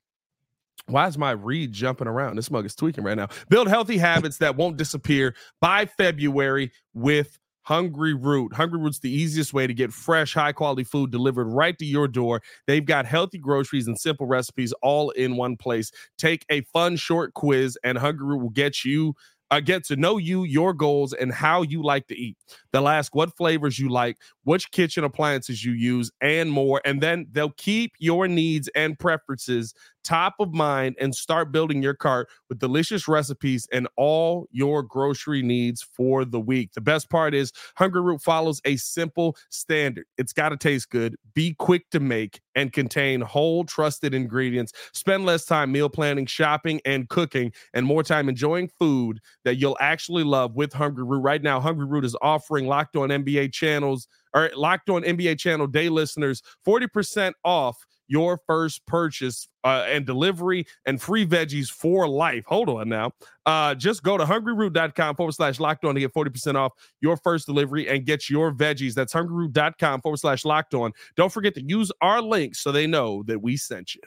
Why 0.87 1.07
is 1.07 1.17
my 1.17 1.31
read 1.31 1.71
jumping 1.71 2.07
around? 2.07 2.35
This 2.35 2.51
mug 2.51 2.65
is 2.65 2.75
tweaking 2.75 3.03
right 3.03 3.17
now. 3.17 3.29
Build 3.49 3.67
healthy 3.67 3.97
habits 3.97 4.37
that 4.37 4.55
won't 4.55 4.77
disappear 4.77 5.35
by 5.59 5.85
February 5.85 6.71
with 6.93 7.39
Hungry 7.63 8.13
Root. 8.13 8.53
Hungry 8.53 8.79
Root's 8.79 8.99
the 8.99 9.11
easiest 9.11 9.51
way 9.51 9.65
to 9.65 9.73
get 9.73 9.91
fresh, 9.91 10.35
high 10.35 10.51
quality 10.51 10.83
food 10.83 11.11
delivered 11.11 11.47
right 11.47 11.75
to 11.79 11.85
your 11.85 12.07
door. 12.07 12.41
They've 12.67 12.85
got 12.85 13.07
healthy 13.07 13.39
groceries 13.39 13.87
and 13.87 13.99
simple 13.99 14.27
recipes 14.27 14.71
all 14.83 15.09
in 15.11 15.35
one 15.35 15.57
place. 15.57 15.91
Take 16.19 16.45
a 16.51 16.61
fun 16.61 16.95
short 16.97 17.33
quiz, 17.33 17.75
and 17.83 17.97
Hungry 17.97 18.27
Root 18.27 18.41
will 18.41 18.49
get 18.51 18.85
you 18.85 19.15
uh, 19.51 19.59
get 19.59 19.85
to 19.85 19.95
know 19.95 20.17
you, 20.17 20.43
your 20.43 20.73
goals, 20.73 21.13
and 21.13 21.31
how 21.31 21.61
you 21.61 21.83
like 21.83 22.07
to 22.07 22.15
eat. 22.15 22.37
They'll 22.71 22.87
ask 22.87 23.15
what 23.15 23.35
flavors 23.37 23.77
you 23.79 23.89
like, 23.89 24.17
which 24.43 24.71
kitchen 24.71 25.03
appliances 25.03 25.63
you 25.63 25.73
use, 25.73 26.11
and 26.21 26.51
more. 26.51 26.81
And 26.83 27.01
then 27.01 27.27
they'll 27.31 27.53
keep 27.57 27.93
your 27.99 28.27
needs 28.27 28.69
and 28.75 28.97
preferences 28.97 29.73
top 30.05 30.35
of 30.39 30.53
mind 30.53 30.95
and 30.99 31.13
start 31.13 31.51
building 31.51 31.81
your 31.81 31.93
cart 31.93 32.29
with 32.47 32.59
delicious 32.59 33.07
recipes 33.07 33.67
and 33.73 33.87
all 33.97 34.47
your 34.51 34.83
grocery 34.83 35.41
needs 35.41 35.81
for 35.81 36.23
the 36.23 36.39
week. 36.39 36.71
The 36.73 36.81
best 36.81 37.09
part 37.09 37.33
is 37.33 37.51
Hungry 37.75 38.01
Root 38.01 38.21
follows 38.21 38.61
a 38.65 38.77
simple 38.77 39.35
standard. 39.49 40.05
It's 40.17 40.33
got 40.33 40.49
to 40.49 40.57
taste 40.57 40.89
good, 40.89 41.15
be 41.33 41.53
quick 41.55 41.89
to 41.89 41.99
make, 41.99 42.39
and 42.55 42.71
contain 42.71 43.21
whole 43.21 43.65
trusted 43.65 44.13
ingredients. 44.13 44.71
Spend 44.93 45.25
less 45.25 45.45
time 45.45 45.71
meal 45.71 45.89
planning, 45.89 46.25
shopping, 46.25 46.79
and 46.85 47.09
cooking, 47.09 47.51
and 47.73 47.85
more 47.85 48.03
time 48.03 48.29
enjoying 48.29 48.69
food 48.79 49.19
that 49.43 49.55
you'll 49.55 49.77
actually 49.79 50.23
love 50.23 50.55
with 50.55 50.71
Hungry 50.71 51.03
Root. 51.03 51.21
Right 51.21 51.41
now, 51.41 51.59
Hungry 51.59 51.85
Root 51.85 52.05
is 52.05 52.15
offering 52.21 52.67
locked 52.67 52.95
on 52.95 53.09
NBA 53.09 53.51
channels 53.51 54.07
or 54.35 54.51
locked 54.55 54.89
on 54.89 55.01
NBA 55.01 55.39
channel 55.39 55.65
day 55.65 55.89
listeners 55.89 56.43
40% 56.67 57.33
off 57.43 57.77
your 58.07 58.39
first 58.45 58.85
purchase 58.85 59.47
uh, 59.63 59.85
and 59.87 60.05
delivery 60.05 60.65
and 60.85 61.01
free 61.01 61.25
veggies 61.25 61.69
for 61.69 62.07
life. 62.07 62.45
Hold 62.45 62.69
on 62.69 62.87
now. 62.87 63.11
Uh, 63.45 63.73
just 63.73 64.03
go 64.03 64.17
to 64.17 64.23
hungryroot.com 64.25 65.15
forward 65.15 65.31
slash 65.33 65.59
locked 65.59 65.85
on 65.85 65.95
to 65.95 66.01
get 66.01 66.13
40% 66.13 66.55
off 66.55 66.73
your 67.01 67.17
first 67.17 67.47
delivery 67.47 67.87
and 67.89 68.05
get 68.05 68.29
your 68.29 68.51
veggies. 68.51 68.93
That's 68.93 69.13
hungryroot.com 69.13 70.01
forward 70.01 70.17
slash 70.17 70.45
locked 70.45 70.73
on. 70.73 70.91
Don't 71.15 71.31
forget 71.31 71.55
to 71.55 71.63
use 71.63 71.91
our 72.01 72.21
link 72.21 72.55
so 72.55 72.71
they 72.71 72.85
know 72.85 73.23
that 73.23 73.41
we 73.41 73.57
sent 73.57 73.95
you. 73.95 74.01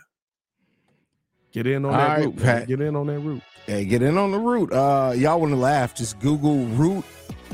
Get 1.50 1.66
in 1.66 1.84
on 1.84 1.92
All 1.92 1.98
that 1.98 2.08
right, 2.18 2.24
root. 2.26 2.36
Pat. 2.36 2.68
Get 2.68 2.80
in 2.80 2.94
on 2.94 3.06
that 3.06 3.18
root. 3.20 3.42
Hey, 3.66 3.84
get 3.84 4.02
in 4.02 4.16
on 4.16 4.32
the 4.32 4.38
root. 4.38 4.72
Uh, 4.72 5.12
y'all 5.16 5.40
want 5.40 5.52
to 5.52 5.56
laugh? 5.56 5.94
Just 5.94 6.18
Google 6.20 6.64
root 6.66 7.04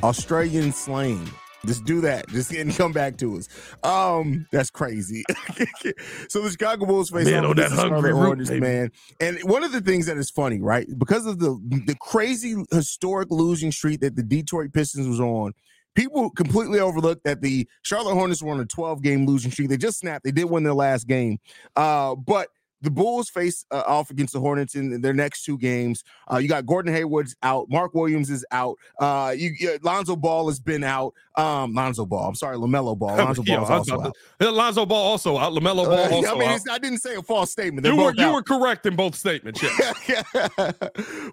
Australian 0.02 0.72
slang. 0.72 1.28
Just 1.64 1.84
do 1.84 2.00
that. 2.02 2.28
Just 2.28 2.52
and 2.52 2.74
come 2.76 2.92
back 2.92 3.16
to 3.18 3.36
us. 3.36 3.48
Um, 3.82 4.46
that's 4.52 4.70
crazy. 4.70 5.24
so 6.28 6.42
the 6.42 6.50
Chicago 6.50 6.86
Bulls 6.86 7.10
face 7.10 7.26
man, 7.26 7.44
off 7.44 7.56
that 7.56 7.72
hungry 7.72 8.12
Hornets, 8.12 8.50
man. 8.50 8.90
And 9.20 9.38
one 9.44 9.64
of 9.64 9.72
the 9.72 9.80
things 9.80 10.06
that 10.06 10.16
is 10.16 10.30
funny, 10.30 10.60
right? 10.60 10.86
Because 10.98 11.26
of 11.26 11.38
the 11.38 11.58
the 11.86 11.96
crazy 12.00 12.56
historic 12.70 13.30
losing 13.30 13.72
streak 13.72 14.00
that 14.00 14.16
the 14.16 14.22
Detroit 14.22 14.72
Pistons 14.72 15.08
was 15.08 15.20
on, 15.20 15.52
people 15.94 16.30
completely 16.30 16.80
overlooked 16.80 17.24
that 17.24 17.40
the 17.40 17.68
Charlotte 17.82 18.14
Hornets 18.14 18.42
were 18.42 18.52
on 18.52 18.60
a 18.60 18.66
12 18.66 19.02
game 19.02 19.26
losing 19.26 19.50
streak. 19.50 19.68
They 19.68 19.76
just 19.76 19.98
snapped. 19.98 20.24
They 20.24 20.32
did 20.32 20.44
win 20.44 20.64
their 20.64 20.74
last 20.74 21.06
game. 21.06 21.38
Uh, 21.76 22.14
but 22.14 22.48
the 22.84 22.90
Bulls 22.90 23.28
face 23.28 23.64
uh, 23.70 23.82
off 23.86 24.10
against 24.10 24.32
the 24.32 24.40
Hornets 24.40 24.74
in 24.74 25.00
their 25.00 25.12
next 25.12 25.44
two 25.44 25.58
games. 25.58 26.04
Uh, 26.30 26.36
you 26.36 26.48
got 26.48 26.66
Gordon 26.66 26.94
Hayward's 26.94 27.34
out, 27.42 27.68
Mark 27.70 27.94
Williams 27.94 28.30
is 28.30 28.44
out. 28.52 28.76
Uh, 29.00 29.34
you, 29.36 29.52
you 29.58 29.78
Lonzo 29.82 30.16
Ball 30.16 30.48
has 30.48 30.60
been 30.60 30.84
out. 30.84 31.14
Um, 31.36 31.74
Lonzo 31.74 32.06
Ball, 32.06 32.28
I'm 32.28 32.34
sorry, 32.34 32.56
Lamelo 32.56 32.96
Ball. 32.96 33.16
Lonzo 33.16 33.42
yeah, 33.44 33.56
Ball 33.56 33.72
also 33.72 34.00
out. 34.00 34.14
Lonzo 34.40 34.86
Ball 34.86 35.02
also 35.02 35.38
out. 35.38 35.52
Lamelo 35.52 35.84
Ball 35.84 35.92
uh, 35.92 36.10
also 36.10 36.36
I 36.36 36.38
mean, 36.38 36.48
out. 36.48 36.60
I 36.70 36.78
didn't 36.78 36.98
say 36.98 37.16
a 37.16 37.22
false 37.22 37.50
statement. 37.50 37.82
They're 37.82 37.94
you 37.94 38.00
were 38.00 38.14
you 38.14 38.32
were 38.32 38.42
correct 38.42 38.86
in 38.86 38.94
both 38.94 39.14
statements. 39.14 39.62
Yeah. 39.62 40.52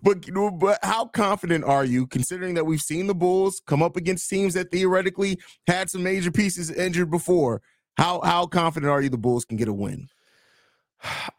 but 0.04 0.26
but 0.60 0.80
how 0.82 1.06
confident 1.06 1.66
are 1.66 1.86
you, 1.86 2.08
considering 2.08 2.54
that 2.56 2.66
we've 2.66 2.82
seen 2.82 3.08
the 3.08 3.16
Bulls 3.16 3.62
come 3.68 3.84
up 3.84 3.98
against 3.98 4.30
teams 4.30 4.54
that 4.54 4.72
theoretically 4.72 5.38
had 5.68 5.90
some 5.90 6.04
major 6.04 6.32
pieces 6.32 6.72
injured 6.72 7.12
before? 7.12 7.62
How 7.98 8.22
how 8.22 8.46
confident 8.48 8.90
are 8.90 9.02
you 9.02 9.10
the 9.10 9.18
Bulls 9.18 9.46
can 9.46 9.58
get 9.58 9.68
a 9.68 9.74
win? 9.74 10.08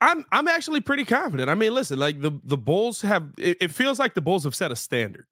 I'm 0.00 0.24
I'm 0.32 0.48
actually 0.48 0.80
pretty 0.80 1.04
confident. 1.04 1.48
I 1.48 1.54
mean, 1.54 1.74
listen, 1.74 1.98
like 1.98 2.20
the 2.20 2.32
the 2.44 2.56
Bulls 2.56 3.00
have 3.02 3.30
it, 3.38 3.58
it, 3.60 3.70
feels 3.70 3.98
like 3.98 4.14
the 4.14 4.20
Bulls 4.20 4.44
have 4.44 4.54
set 4.54 4.72
a 4.72 4.76
standard, 4.76 5.26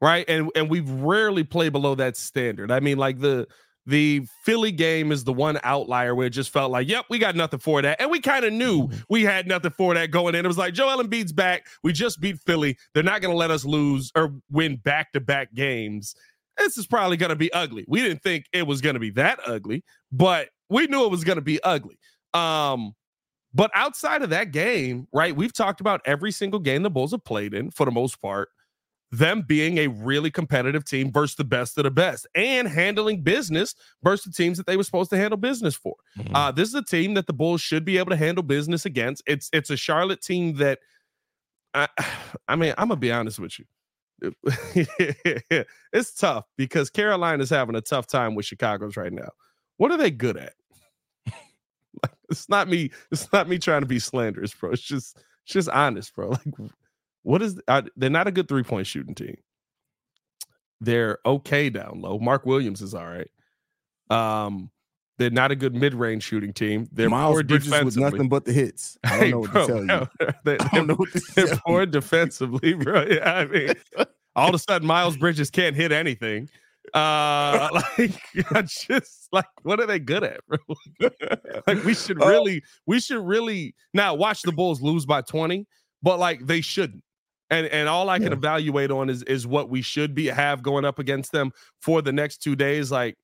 right? 0.00 0.24
And 0.28 0.50
and 0.54 0.70
we've 0.70 0.88
rarely 0.90 1.44
played 1.44 1.72
below 1.72 1.94
that 1.96 2.16
standard. 2.16 2.70
I 2.70 2.80
mean, 2.80 2.98
like 2.98 3.18
the 3.20 3.46
the 3.86 4.26
Philly 4.44 4.72
game 4.72 5.10
is 5.10 5.24
the 5.24 5.32
one 5.32 5.58
outlier 5.62 6.14
where 6.14 6.26
it 6.26 6.30
just 6.30 6.50
felt 6.50 6.70
like, 6.70 6.88
yep, 6.88 7.06
we 7.10 7.18
got 7.18 7.34
nothing 7.34 7.60
for 7.60 7.82
that. 7.82 8.00
And 8.00 8.10
we 8.10 8.20
kind 8.20 8.44
of 8.44 8.52
knew 8.52 8.82
mm-hmm. 8.82 9.00
we 9.08 9.22
had 9.24 9.46
nothing 9.46 9.72
for 9.72 9.94
that 9.94 10.10
going 10.10 10.34
in. 10.34 10.44
It 10.44 10.48
was 10.48 10.58
like 10.58 10.74
Joel 10.74 11.02
Embiid's 11.02 11.32
back. 11.32 11.66
We 11.82 11.92
just 11.92 12.20
beat 12.20 12.38
Philly. 12.38 12.76
They're 12.94 13.02
not 13.02 13.20
going 13.20 13.32
to 13.32 13.38
let 13.38 13.50
us 13.50 13.64
lose 13.64 14.12
or 14.14 14.34
win 14.50 14.76
back 14.76 15.12
to 15.12 15.20
back 15.20 15.54
games. 15.54 16.14
This 16.56 16.76
is 16.76 16.86
probably 16.86 17.16
going 17.16 17.30
to 17.30 17.36
be 17.36 17.52
ugly. 17.52 17.84
We 17.88 18.02
didn't 18.02 18.22
think 18.22 18.46
it 18.52 18.66
was 18.66 18.80
going 18.80 18.94
to 18.94 19.00
be 19.00 19.10
that 19.12 19.40
ugly, 19.46 19.82
but 20.12 20.50
we 20.68 20.86
knew 20.86 21.04
it 21.04 21.10
was 21.10 21.24
going 21.24 21.36
to 21.36 21.42
be 21.42 21.62
ugly. 21.62 21.98
Um, 22.34 22.94
but 23.52 23.70
outside 23.74 24.22
of 24.22 24.30
that 24.30 24.52
game, 24.52 25.08
right, 25.12 25.34
we've 25.34 25.52
talked 25.52 25.80
about 25.80 26.00
every 26.04 26.32
single 26.32 26.60
game 26.60 26.82
the 26.82 26.90
Bulls 26.90 27.10
have 27.12 27.24
played 27.24 27.54
in 27.54 27.70
for 27.70 27.84
the 27.84 27.92
most 27.92 28.20
part, 28.20 28.48
them 29.10 29.42
being 29.42 29.78
a 29.78 29.88
really 29.88 30.30
competitive 30.30 30.84
team 30.84 31.10
versus 31.10 31.34
the 31.34 31.44
best 31.44 31.76
of 31.78 31.84
the 31.84 31.90
best 31.90 32.28
and 32.36 32.68
handling 32.68 33.22
business 33.22 33.74
versus 34.04 34.24
the 34.24 34.42
teams 34.42 34.56
that 34.56 34.66
they 34.66 34.76
were 34.76 34.84
supposed 34.84 35.10
to 35.10 35.16
handle 35.16 35.36
business 35.36 35.74
for. 35.74 35.96
Mm-hmm. 36.16 36.34
Uh, 36.34 36.52
this 36.52 36.68
is 36.68 36.74
a 36.74 36.84
team 36.84 37.14
that 37.14 37.26
the 37.26 37.32
Bulls 37.32 37.60
should 37.60 37.84
be 37.84 37.98
able 37.98 38.10
to 38.10 38.16
handle 38.16 38.44
business 38.44 38.86
against. 38.86 39.22
It's 39.26 39.50
it's 39.52 39.70
a 39.70 39.76
Charlotte 39.76 40.22
team 40.22 40.56
that 40.56 40.78
I, 41.74 41.88
I 42.48 42.56
mean, 42.56 42.72
I'm 42.78 42.88
gonna 42.88 43.00
be 43.00 43.12
honest 43.12 43.40
with 43.40 43.58
you. 43.58 43.64
it's 45.92 46.14
tough 46.14 46.44
because 46.56 46.90
Carolina 46.90 47.42
is 47.42 47.50
having 47.50 47.74
a 47.74 47.80
tough 47.80 48.06
time 48.06 48.34
with 48.34 48.46
Chicago's 48.46 48.96
right 48.96 49.12
now. 49.12 49.30
What 49.78 49.90
are 49.90 49.96
they 49.96 50.10
good 50.10 50.36
at? 50.36 50.52
It's 52.30 52.48
not 52.48 52.68
me. 52.68 52.90
It's 53.10 53.32
not 53.32 53.48
me 53.48 53.58
trying 53.58 53.82
to 53.82 53.86
be 53.86 53.98
slanderous, 53.98 54.54
bro. 54.54 54.70
It's 54.70 54.82
just, 54.82 55.16
it's 55.44 55.52
just 55.52 55.68
honest, 55.68 56.14
bro. 56.14 56.30
Like 56.46 56.70
What 57.22 57.42
is 57.42 57.60
uh, 57.68 57.82
they're 57.96 58.08
not 58.10 58.26
a 58.28 58.32
good 58.32 58.48
three 58.48 58.62
point 58.62 58.86
shooting 58.86 59.14
team. 59.14 59.36
They're 60.80 61.18
okay 61.26 61.68
down 61.68 62.00
low. 62.00 62.18
Mark 62.18 62.46
Williams 62.46 62.80
is 62.80 62.94
all 62.94 63.06
right. 63.06 63.30
Um, 64.10 64.70
they're 65.18 65.28
not 65.28 65.50
a 65.50 65.56
good 65.56 65.74
mid 65.74 65.92
range 65.92 66.22
shooting 66.22 66.54
team. 66.54 66.88
They're 66.92 67.10
Miles 67.10 67.34
poor 67.34 67.44
Bridges 67.44 67.84
with 67.84 67.98
nothing 67.98 68.30
but 68.30 68.46
the 68.46 68.54
hits. 68.54 68.96
I 69.04 69.10
don't 69.10 69.20
Hey, 69.20 69.30
know 69.32 69.38
what 69.40 69.52
bro, 69.52 69.66
to 69.66 69.72
tell 69.72 69.84
you. 69.84 70.32
they, 70.44 70.58
I 70.60 70.68
don't 70.72 70.86
know 70.86 70.94
what 70.94 71.12
to 71.12 71.20
they're 71.34 71.56
poor 71.66 71.84
defensively, 71.84 72.72
bro. 72.72 73.02
Yeah, 73.02 73.30
I 73.30 73.44
mean, 73.44 73.74
all 74.34 74.48
of 74.48 74.54
a 74.54 74.58
sudden, 74.58 74.88
Miles 74.88 75.18
Bridges 75.18 75.50
can't 75.50 75.76
hit 75.76 75.92
anything. 75.92 76.48
Uh, 76.94 77.68
like, 77.98 78.20
I 78.52 78.62
just 78.62 79.28
like, 79.32 79.46
what 79.62 79.80
are 79.80 79.86
they 79.86 79.98
good 79.98 80.24
at, 80.24 80.40
bro? 80.46 80.58
like, 81.66 81.84
we 81.84 81.94
should 81.94 82.20
Uh, 82.22 82.26
really, 82.26 82.62
we 82.86 83.00
should 83.00 83.24
really 83.24 83.74
now 83.94 84.14
watch 84.14 84.42
the 84.42 84.52
Bulls 84.52 84.80
lose 84.82 85.06
by 85.06 85.22
twenty, 85.22 85.66
but 86.02 86.18
like 86.18 86.46
they 86.46 86.60
shouldn't. 86.60 87.04
And 87.50 87.66
and 87.68 87.88
all 87.88 88.08
I 88.08 88.18
can 88.18 88.28
Yeah. 88.28 88.38
evaluate 88.38 88.90
on 88.90 89.10
is 89.10 89.22
is 89.24 89.46
what 89.46 89.68
we 89.70 89.82
should 89.82 90.14
be 90.14 90.26
have 90.26 90.62
going 90.62 90.84
up 90.84 90.98
against 90.98 91.32
them 91.32 91.52
for 91.80 92.02
the 92.02 92.12
next 92.12 92.38
two 92.42 92.56
days. 92.56 92.90
Like, 92.92 93.16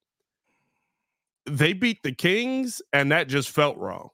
they 1.47 1.73
beat 1.73 2.03
the 2.03 2.13
Kings, 2.13 2.83
and 2.93 3.11
that 3.13 3.29
just 3.29 3.51
felt 3.51 3.77
wrong. 3.79 4.11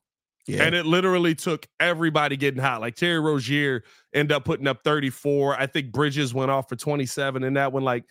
Yeah. 0.46 0.64
And 0.64 0.74
it 0.74 0.86
literally 0.86 1.34
took 1.36 1.66
everybody 1.78 2.36
getting 2.36 2.60
hot. 2.60 2.80
Like 2.80 2.96
Terry 2.96 3.20
Rozier 3.20 3.84
ended 4.12 4.32
up 4.32 4.44
putting 4.44 4.66
up 4.66 4.82
34. 4.82 5.54
I 5.58 5.66
think 5.66 5.92
Bridges 5.92 6.34
went 6.34 6.50
off 6.50 6.68
for 6.68 6.74
27 6.74 7.44
in 7.44 7.54
that 7.54 7.72
one. 7.72 7.84
Like 7.84 8.04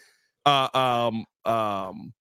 uh 0.45 0.69
um 0.73 1.25
um 1.45 2.13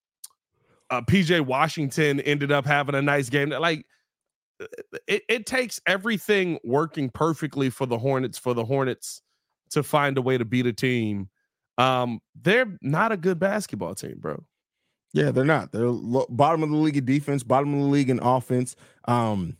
uh 0.90 1.02
PJ 1.02 1.40
Washington 1.42 2.20
ended 2.20 2.52
up 2.52 2.66
having 2.66 2.94
a 2.94 3.02
nice 3.02 3.28
game. 3.28 3.50
Like 3.50 3.84
it, 5.06 5.22
it 5.28 5.46
takes 5.46 5.80
everything 5.86 6.58
working 6.64 7.10
perfectly 7.10 7.70
for 7.70 7.86
the 7.86 7.98
Hornets 7.98 8.38
for 8.38 8.54
the 8.54 8.64
Hornets 8.64 9.22
to 9.70 9.82
find 9.82 10.18
a 10.18 10.22
way 10.22 10.38
to 10.38 10.44
beat 10.44 10.66
a 10.66 10.72
team. 10.72 11.28
Um, 11.78 12.20
they're 12.40 12.76
not 12.82 13.12
a 13.12 13.16
good 13.16 13.38
basketball 13.38 13.94
team, 13.94 14.16
bro. 14.18 14.44
Yeah, 15.12 15.30
they're 15.30 15.44
not. 15.44 15.72
They're 15.72 15.88
lo- 15.88 16.26
bottom 16.28 16.62
of 16.62 16.70
the 16.70 16.76
league 16.76 16.96
in 16.96 17.04
defense, 17.04 17.42
bottom 17.42 17.74
of 17.74 17.80
the 17.80 17.86
league 17.86 18.10
in 18.10 18.20
offense. 18.20 18.76
Um, 19.06 19.56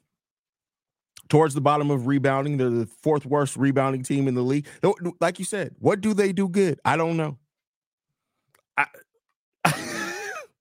towards 1.28 1.54
the 1.54 1.60
bottom 1.60 1.90
of 1.90 2.06
rebounding, 2.06 2.56
they're 2.56 2.70
the 2.70 2.86
fourth 2.86 3.26
worst 3.26 3.56
rebounding 3.56 4.02
team 4.02 4.28
in 4.28 4.34
the 4.34 4.42
league. 4.42 4.66
Like 5.20 5.38
you 5.38 5.44
said, 5.44 5.74
what 5.78 6.00
do 6.00 6.14
they 6.14 6.32
do 6.32 6.48
good? 6.48 6.80
I 6.84 6.96
don't 6.96 7.16
know. 7.16 7.38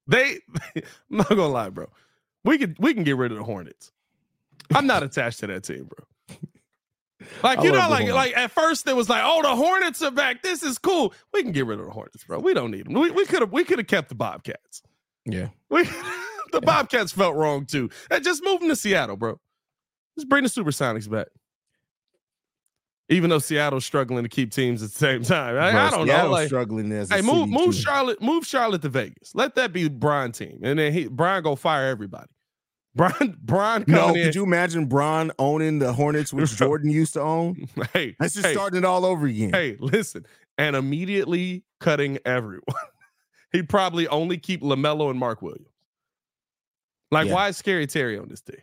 They 0.10 0.39
I'm 0.76 0.84
not 1.10 1.30
gonna 1.30 1.48
lie, 1.48 1.69
bro. 1.69 1.88
We 2.43 2.58
can 2.58 2.76
we 2.80 2.93
can 2.93 3.04
get 3.04 3.17
rid 3.17 3.32
of 3.32 3.38
the 3.38 3.43
Hornets. 3.43 3.91
I'm 4.74 4.88
not 4.88 5.04
attached 5.04 5.39
to 5.39 5.48
that 5.48 5.63
team, 5.63 5.86
bro. 5.89 6.38
Like 7.43 7.62
you 7.62 7.72
know, 7.74 7.80
like 7.80 8.08
Hornets. 8.08 8.13
like 8.13 8.38
at 8.38 8.52
first 8.52 8.88
it 8.88 8.95
was 8.95 9.10
like, 9.10 9.22
oh, 9.26 9.41
the 9.41 9.54
Hornets 9.54 10.02
are 10.02 10.10
back. 10.10 10.41
This 10.41 10.63
is 10.63 10.78
cool. 10.78 11.13
We 11.34 11.43
can 11.43 11.52
get 11.52 11.65
rid 11.65 11.78
of 11.80 11.86
the 11.86 11.91
Hornets, 11.91 12.24
bro. 12.24 12.39
We 12.39 12.54
don't 12.54 12.72
need 12.72 12.86
them. 12.86 12.93
We 12.93 13.26
could 13.26 13.41
have 13.41 13.52
we 13.52 13.65
could 13.65 13.78
have 13.78 13.88
kept 13.88 14.08
the 14.08 14.15
Bobcats. 14.15 14.82
Yeah, 15.26 15.50
We 15.69 15.84
the 16.54 16.62
Bobcats 16.62 17.12
felt 17.12 17.36
wrong 17.36 17.65
too. 17.65 17.89
And 18.10 18.24
just 18.24 18.41
move 18.43 18.62
them 18.62 18.69
to 18.69 18.76
Seattle, 18.76 19.17
bro. 19.17 19.38
Just 20.17 20.30
bring 20.30 20.43
the 20.43 20.50
Supersonics 20.50 21.10
back. 21.10 21.28
Even 23.12 23.32
though 23.32 23.39
Seattle's 23.39 23.86
struggling 23.86 24.22
to 24.24 24.30
keep 24.30 24.52
teams 24.52 24.84
at 24.84 24.91
the 24.91 24.98
same 25.00 25.24
time, 25.24 25.56
I, 25.58 25.69
I 25.88 25.89
don't 25.89 26.02
know. 26.06 26.13
Seattle's 26.13 26.32
Like, 26.32 26.48
struggling 26.48 26.91
as 26.91 27.10
Hey, 27.10 27.22
move 27.22 27.50
move. 27.50 27.74
Charlotte, 27.74 28.22
move 28.22 28.45
Charlotte 28.45 28.84
to 28.84 28.89
Vegas. 28.89 29.34
Let 29.34 29.56
that 29.56 29.74
be 29.74 29.89
Brian 29.89 30.32
team, 30.32 30.60
and 30.62 30.78
then 30.78 30.93
he 30.93 31.08
Brian 31.08 31.41
go 31.43 31.56
fire 31.56 31.88
everybody. 31.88 32.28
Brian 32.95 33.36
Brian 33.41 33.84
No, 33.88 34.08
coming 34.08 34.24
could 34.26 34.36
you 34.36 34.43
imagine 34.43 34.86
Braun 34.86 35.32
owning 35.39 35.80
the 35.80 35.91
Hornets, 35.93 36.32
which 36.34 36.52
Jordan 36.58 36.89
used 36.91 37.13
to 37.13 37.22
own? 37.22 37.67
in. 37.76 37.84
Hey, 37.93 38.15
That's 38.19 38.34
just 38.36 38.45
hey, 38.48 38.54
starting 38.54 38.80
it 38.80 38.86
all 38.86 39.06
over 39.06 39.26
again. 39.26 39.52
hey, 39.54 39.78
listen, 39.80 40.26
and 40.58 40.76
immediately 40.76 41.63
cutting 41.80 42.19
everyone. 42.26 42.63
He'd 43.52 43.69
probably 43.69 44.08
only 44.08 44.38
keep 44.38 44.62
Lamelo 44.62 45.10
and 45.10 45.17
Mark 45.19 45.41
Williams. 45.41 45.65
Like, 47.12 47.28
Yeah. 47.28 47.34
why 47.34 47.48
is 47.50 47.58
Scary 47.58 47.88
Terry 47.88 48.19
on 48.19 48.28
this 48.30 48.41
team? 48.41 48.58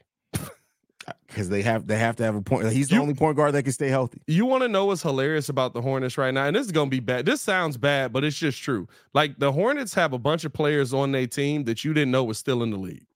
Because 1.28 1.48
they 1.48 1.62
have 1.62 1.86
they 1.86 1.98
have 1.98 2.16
to 2.16 2.24
have 2.24 2.34
a 2.34 2.42
point. 2.42 2.68
He's 2.72 2.88
the 2.88 2.96
You- 2.96 3.02
only 3.02 3.14
point 3.14 3.36
guard 3.36 3.52
that 3.54 3.62
can 3.62 3.72
stay 3.72 3.88
healthy. 3.88 4.20
You 4.26 4.44
want 4.46 4.62
to 4.62 4.68
know 4.68 4.86
what's 4.86 5.02
hilarious 5.02 5.48
about 5.48 5.72
the 5.72 5.80
Hornets 5.82 6.18
right 6.18 6.32
now? 6.34 6.46
And 6.46 6.56
this 6.56 6.66
is 6.66 6.72
gonna 6.72 6.90
be 6.90 7.00
bad. 7.00 7.26
This 7.26 7.40
sounds 7.40 7.76
bad, 7.76 8.12
but 8.12 8.24
it's 8.24 8.36
just 8.36 8.60
true. 8.60 8.88
Like 9.14 9.38
the 9.38 9.52
Hornets 9.52 9.94
have 9.94 10.12
a 10.12 10.18
bunch 10.18 10.44
of 10.44 10.52
players 10.52 10.92
on 10.92 11.12
their 11.12 11.26
team 11.26 11.64
that 11.64 11.84
you 11.84 11.94
didn't 11.94 12.10
know 12.10 12.24
was 12.24 12.38
still 12.38 12.62
in 12.62 12.70
the 12.70 12.76
league. 12.78 13.06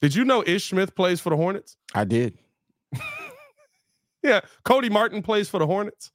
Did 0.00 0.14
you 0.14 0.24
know 0.24 0.42
Ish 0.46 0.70
Smith 0.70 0.94
plays 0.94 1.20
for 1.20 1.30
the 1.30 1.36
Hornets? 1.36 1.76
I 1.94 2.04
did. 2.04 2.38
Yeah, 4.22 4.40
Cody 4.64 4.88
Martin 4.88 5.20
plays 5.20 5.50
for 5.50 5.58
the 5.58 5.66
Hornets. 5.66 6.10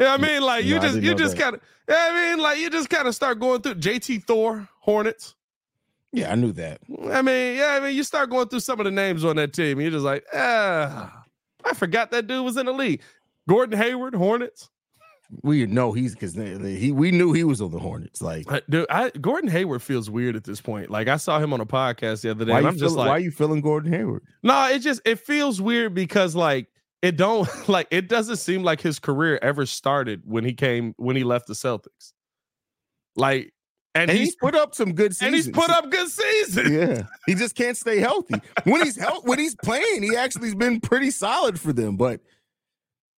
Yeah, 0.00 0.14
I 0.14 0.16
mean, 0.16 0.42
like 0.42 0.64
you 0.64 0.76
No, 0.76 0.80
just 0.82 1.00
you 1.00 1.14
just 1.14 1.38
kind 1.38 1.54
of 1.54 1.60
yeah, 1.88 2.08
I 2.10 2.30
mean, 2.32 2.42
like 2.42 2.58
you 2.58 2.70
just 2.70 2.90
kind 2.90 3.06
of 3.06 3.14
start 3.14 3.38
going 3.38 3.60
through 3.62 3.76
JT 3.76 4.24
Thor 4.24 4.68
Hornets. 4.80 5.36
Yeah, 6.12 6.30
I 6.30 6.34
knew 6.34 6.52
that. 6.52 6.80
I 7.10 7.22
mean, 7.22 7.56
yeah, 7.56 7.78
I 7.78 7.80
mean, 7.80 7.96
you 7.96 8.02
start 8.02 8.30
going 8.30 8.48
through 8.48 8.60
some 8.60 8.78
of 8.80 8.84
the 8.84 8.90
names 8.90 9.24
on 9.24 9.36
that 9.36 9.52
team. 9.52 9.78
And 9.78 9.82
you're 9.82 9.90
just 9.90 10.04
like, 10.04 10.24
ah, 10.34 11.24
I 11.64 11.74
forgot 11.74 12.10
that 12.10 12.26
dude 12.26 12.44
was 12.44 12.56
in 12.56 12.66
the 12.66 12.72
league. 12.72 13.00
Gordon 13.48 13.78
Hayward 13.78 14.14
Hornets. 14.14 14.68
We 15.42 15.64
know 15.64 15.92
he's 15.92 16.12
because 16.12 16.34
he 16.34 16.92
we 16.92 17.10
knew 17.10 17.32
he 17.32 17.42
was 17.42 17.62
on 17.62 17.70
the 17.70 17.78
Hornets. 17.78 18.20
Like, 18.20 18.46
Dude, 18.68 18.84
I, 18.90 19.08
Gordon 19.18 19.48
Hayward 19.48 19.80
feels 19.80 20.10
weird 20.10 20.36
at 20.36 20.44
this 20.44 20.60
point. 20.60 20.90
Like 20.90 21.08
I 21.08 21.16
saw 21.16 21.38
him 21.40 21.54
on 21.54 21.60
a 21.62 21.64
podcast 21.64 22.20
the 22.20 22.30
other 22.30 22.44
day. 22.44 22.52
why 22.52 22.58
I'm 22.58 22.76
just 22.76 22.80
feeling, 22.80 22.96
like, 22.96 23.08
why 23.08 23.16
are 23.16 23.18
you 23.18 23.30
feeling 23.30 23.62
Gordon 23.62 23.90
Hayward? 23.94 24.24
no, 24.42 24.68
it 24.68 24.80
just 24.80 25.00
it 25.06 25.20
feels 25.20 25.58
weird 25.58 25.94
because 25.94 26.36
like 26.36 26.66
it 27.00 27.16
don't 27.16 27.48
like 27.68 27.88
it 27.90 28.10
doesn't 28.10 28.36
seem 28.36 28.62
like 28.62 28.82
his 28.82 28.98
career 28.98 29.38
ever 29.40 29.64
started 29.64 30.20
when 30.26 30.44
he 30.44 30.52
came 30.52 30.92
when 30.98 31.16
he 31.16 31.24
left 31.24 31.46
the 31.46 31.54
Celtics. 31.54 32.12
Like, 33.16 33.54
and, 33.94 34.10
And 34.10 34.18
he's, 34.18 34.28
he's 34.28 34.36
put 34.36 34.54
up 34.54 34.74
some 34.74 34.94
good 34.94 35.14
seasons. 35.14 35.26
and 35.26 35.34
he's 35.34 35.48
put 35.50 35.70
up 35.70 35.90
good 35.90 36.08
seasons. 36.08 36.70
Yeah, 36.70 37.02
he 37.26 37.34
just 37.34 37.54
can't 37.54 37.76
stay 37.76 37.98
healthy. 37.98 38.34
When 38.64 38.82
he's 38.84 38.96
health, 38.96 39.24
when 39.24 39.38
he's 39.38 39.54
playing, 39.56 40.02
he 40.02 40.16
actually's 40.16 40.54
been 40.54 40.80
pretty 40.80 41.10
solid 41.10 41.60
for 41.60 41.72
them. 41.72 41.96
But 41.96 42.20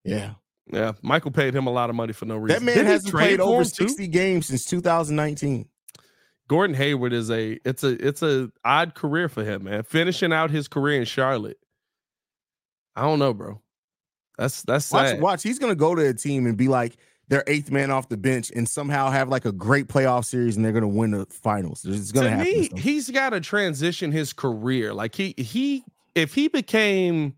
yeah, 0.03 0.33
Yeah, 0.71 0.93
Michael 1.01 1.31
paid 1.31 1.55
him 1.55 1.67
a 1.67 1.71
lot 1.71 1.89
of 1.89 1.95
money 1.95 2.13
for 2.13 2.25
no 2.25 2.35
reason. 2.37 2.59
that 2.59 2.65
man 2.65 2.75
Didn't 2.75 2.91
hasn't 2.91 3.13
played 3.13 3.39
over 3.39 3.59
him, 3.61 3.63
too? 3.65 3.87
sixty 3.87 4.07
games 4.07 4.47
since 4.47 4.65
2019. 4.65 5.67
Gordon 6.47 6.75
Hayward 6.75 7.11
is 7.13 7.31
a 7.31 7.57
it's 7.65 7.83
a 7.83 8.07
it's 8.07 8.21
a 8.21 8.51
odd 8.63 8.93
career 8.93 9.27
for 9.29 9.43
him, 9.43 9.63
man. 9.63 9.81
Finishing 9.83 10.31
out 10.31 10.51
his 10.51 10.67
career 10.67 10.99
in 10.99 11.05
Charlotte. 11.05 11.57
I 12.95 13.01
don't 13.01 13.17
know, 13.19 13.33
bro. 13.33 13.61
That's 14.37 14.61
that's 14.63 14.91
Watch, 14.91 15.07
sad. 15.07 15.21
watch. 15.21 15.41
He's 15.43 15.57
gonna 15.57 15.73
go 15.75 15.95
to 15.95 16.05
a 16.07 16.13
team 16.13 16.45
and 16.45 16.55
be 16.57 16.67
like 16.67 16.97
their 17.27 17.43
eighth 17.47 17.71
man 17.71 17.91
off 17.91 18.09
the 18.09 18.17
bench, 18.17 18.51
and 18.55 18.67
somehow 18.67 19.09
have 19.09 19.29
like 19.29 19.45
a 19.45 19.51
great 19.51 19.87
playoff 19.87 20.25
series, 20.25 20.55
and 20.55 20.65
they're 20.65 20.71
gonna 20.71 20.87
win 20.87 21.11
the 21.11 21.25
finals. 21.27 21.85
It's 21.85 22.11
gonna 22.11 22.29
happen. 22.29 22.45
me, 22.45 22.69
he's 22.75 23.09
got 23.09 23.31
to 23.31 23.39
transition 23.39 24.11
his 24.11 24.33
career. 24.33 24.93
Like 24.93 25.15
he 25.15 25.33
he 25.37 25.83
if 26.13 26.33
he 26.33 26.47
became 26.47 27.35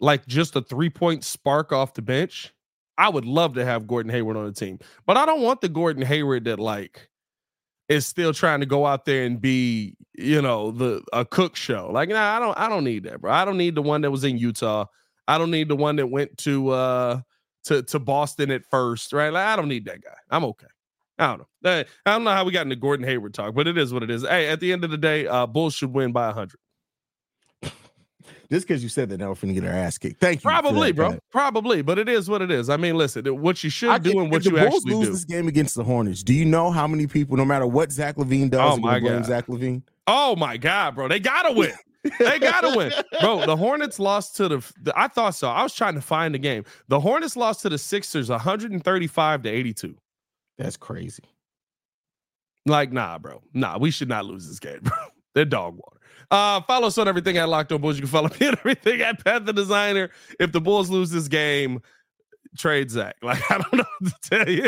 like 0.00 0.26
just 0.26 0.56
a 0.56 0.60
three 0.62 0.90
point 0.90 1.24
spark 1.24 1.72
off 1.72 1.94
the 1.94 2.02
bench, 2.02 2.52
I 2.98 3.08
would 3.08 3.24
love 3.24 3.54
to 3.54 3.64
have 3.64 3.86
Gordon 3.86 4.10
Hayward 4.10 4.36
on 4.36 4.46
the 4.46 4.52
team. 4.52 4.78
But 5.06 5.16
I 5.16 5.26
don't 5.26 5.42
want 5.42 5.60
the 5.60 5.68
Gordon 5.68 6.04
Hayward 6.04 6.44
that 6.44 6.58
like 6.58 7.08
is 7.88 8.06
still 8.06 8.32
trying 8.32 8.60
to 8.60 8.66
go 8.66 8.86
out 8.86 9.04
there 9.04 9.24
and 9.24 9.40
be, 9.40 9.96
you 10.14 10.40
know, 10.40 10.70
the 10.70 11.02
a 11.12 11.24
cook 11.24 11.56
show. 11.56 11.90
Like, 11.92 12.08
nah, 12.08 12.36
I 12.36 12.40
don't 12.40 12.58
I 12.58 12.68
don't 12.68 12.84
need 12.84 13.04
that, 13.04 13.20
bro. 13.20 13.32
I 13.32 13.44
don't 13.44 13.58
need 13.58 13.74
the 13.74 13.82
one 13.82 14.02
that 14.02 14.10
was 14.10 14.24
in 14.24 14.38
Utah. 14.38 14.86
I 15.26 15.38
don't 15.38 15.50
need 15.50 15.68
the 15.68 15.76
one 15.76 15.96
that 15.96 16.08
went 16.08 16.36
to 16.38 16.70
uh 16.70 17.20
to 17.64 17.82
to 17.82 17.98
Boston 17.98 18.50
at 18.50 18.64
first, 18.66 19.12
right? 19.12 19.32
Like, 19.32 19.46
I 19.46 19.56
don't 19.56 19.68
need 19.68 19.84
that 19.86 20.02
guy. 20.02 20.16
I'm 20.30 20.44
okay. 20.44 20.66
I 21.18 21.28
don't 21.28 21.46
know. 21.62 21.70
I 21.70 21.84
don't 22.06 22.24
know 22.24 22.32
how 22.32 22.44
we 22.44 22.52
got 22.52 22.62
into 22.62 22.76
Gordon 22.76 23.06
Hayward 23.06 23.34
talk, 23.34 23.54
but 23.54 23.66
it 23.68 23.78
is 23.78 23.92
what 23.92 24.02
it 24.02 24.10
is. 24.10 24.22
Hey, 24.22 24.48
at 24.48 24.60
the 24.60 24.72
end 24.72 24.84
of 24.84 24.90
the 24.90 24.98
day, 24.98 25.26
uh 25.26 25.46
Bulls 25.46 25.74
should 25.74 25.92
win 25.92 26.12
by 26.12 26.26
100. 26.26 26.58
Just 28.50 28.68
because 28.68 28.82
you 28.82 28.88
said 28.88 29.08
that, 29.08 29.18
now 29.18 29.28
we're 29.28 29.34
finna 29.34 29.54
get 29.54 29.64
our 29.64 29.72
ass 29.72 29.98
kicked. 29.98 30.20
Thank 30.20 30.44
you. 30.44 30.48
Probably, 30.50 30.92
that, 30.92 30.96
bro. 30.96 31.18
Probably, 31.30 31.82
but 31.82 31.98
it 31.98 32.08
is 32.08 32.28
what 32.28 32.42
it 32.42 32.50
is. 32.50 32.68
I 32.68 32.76
mean, 32.76 32.96
listen, 32.96 33.24
what 33.40 33.64
you 33.64 33.70
should 33.70 33.90
I 33.90 33.98
do 33.98 34.20
and 34.20 34.30
what 34.30 34.44
you 34.44 34.52
Bulls 34.52 34.62
actually 34.76 34.94
lose 34.94 35.06
do. 35.06 35.12
this 35.12 35.24
game 35.24 35.48
against 35.48 35.74
the 35.74 35.82
Hornets, 35.84 36.22
do 36.22 36.32
you 36.34 36.44
know 36.44 36.70
how 36.70 36.86
many 36.86 37.06
people, 37.06 37.36
no 37.36 37.44
matter 37.44 37.66
what 37.66 37.90
Zach 37.90 38.16
LaVine 38.16 38.50
does, 38.50 38.74
Oh 38.74 38.80
my 38.80 39.00
blame 39.00 39.14
God. 39.14 39.26
Zach 39.26 39.46
LaVine? 39.46 39.82
Oh 40.06 40.36
my 40.36 40.56
god, 40.56 40.94
bro. 40.94 41.08
They 41.08 41.20
gotta 41.20 41.52
win. 41.52 41.72
They 42.18 42.38
gotta 42.38 42.76
win. 42.76 42.92
Bro, 43.20 43.46
the 43.46 43.56
Hornets 43.56 43.98
lost 43.98 44.36
to 44.36 44.48
the, 44.48 44.72
the 44.82 44.92
I 44.98 45.08
thought 45.08 45.34
so. 45.34 45.48
I 45.48 45.62
was 45.62 45.74
trying 45.74 45.94
to 45.94 46.00
find 46.02 46.34
the 46.34 46.38
game. 46.38 46.64
The 46.88 47.00
Hornets 47.00 47.36
lost 47.36 47.62
to 47.62 47.70
the 47.70 47.78
Sixers 47.78 48.28
135 48.28 49.42
to 49.42 49.48
82. 49.48 49.96
That's 50.58 50.76
crazy. 50.76 51.24
Like, 52.66 52.92
nah, 52.92 53.18
bro. 53.18 53.42
Nah, 53.52 53.78
we 53.78 53.90
should 53.90 54.08
not 54.08 54.26
lose 54.26 54.46
this 54.46 54.58
game, 54.58 54.80
bro. 54.82 54.96
They're 55.34 55.44
dog 55.44 55.76
water. 55.76 56.00
Uh, 56.30 56.60
follow 56.62 56.86
us 56.86 56.98
on 56.98 57.08
everything 57.08 57.36
at 57.38 57.48
Locked 57.48 57.72
On 57.72 57.80
Bulls. 57.80 57.96
You 57.96 58.02
can 58.02 58.10
follow 58.10 58.28
me 58.40 58.48
on 58.48 58.54
everything 58.58 59.00
at 59.00 59.24
Pat 59.24 59.46
the 59.46 59.52
Designer. 59.52 60.10
If 60.38 60.52
the 60.52 60.60
Bulls 60.60 60.90
lose 60.90 61.10
this 61.10 61.28
game, 61.28 61.80
trade 62.56 62.90
Zach. 62.90 63.16
Like 63.24 63.50
I 63.50 63.58
don't 63.58 63.72
know 63.72 63.84
what 64.00 64.22
to 64.22 64.30
tell 64.30 64.48
you. 64.48 64.64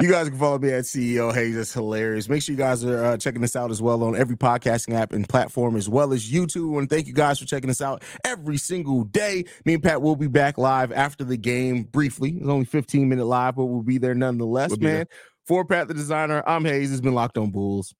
you 0.00 0.10
guys 0.10 0.28
can 0.28 0.38
follow 0.38 0.58
me 0.58 0.70
at 0.70 0.84
CEO 0.84 1.32
Haize. 1.32 1.56
That's 1.56 1.72
hilarious. 1.72 2.28
Make 2.28 2.42
sure 2.42 2.54
you 2.54 2.58
guys 2.58 2.84
are 2.84 3.04
uh, 3.04 3.16
checking 3.16 3.42
this 3.42 3.54
out 3.54 3.70
as 3.70 3.82
well 3.82 4.02
on 4.02 4.16
every 4.16 4.36
podcasting 4.36 4.94
app 4.94 5.12
and 5.12 5.28
platform 5.28 5.76
as 5.76 5.88
well 5.88 6.12
as 6.12 6.30
YouTube. 6.30 6.78
And 6.78 6.88
thank 6.88 7.06
you 7.06 7.12
guys 7.12 7.38
for 7.38 7.44
checking 7.44 7.70
us 7.70 7.82
out 7.82 8.02
every 8.24 8.56
single 8.56 9.04
day. 9.04 9.44
Me 9.64 9.74
and 9.74 9.82
Pat 9.82 10.00
will 10.00 10.16
be 10.16 10.26
back 10.26 10.56
live 10.56 10.90
after 10.90 11.22
the 11.22 11.36
game 11.36 11.82
briefly. 11.82 12.38
It's 12.38 12.48
only 12.48 12.64
15 12.64 13.08
minute 13.08 13.26
live, 13.26 13.56
but 13.56 13.66
we'll 13.66 13.82
be 13.82 13.98
there 13.98 14.14
nonetheless, 14.14 14.70
we'll 14.70 14.80
man. 14.80 14.94
There. 14.94 15.06
For 15.46 15.64
Pat 15.64 15.88
the 15.88 15.94
designer, 15.94 16.42
I'm 16.46 16.64
Haize. 16.64 16.92
It's 16.92 17.00
been 17.00 17.14
locked 17.14 17.38
on 17.38 17.50
Bulls. 17.50 17.94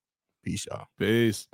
Peace, 0.44 0.66
y'all. 0.70 0.86
Peace. 0.98 1.46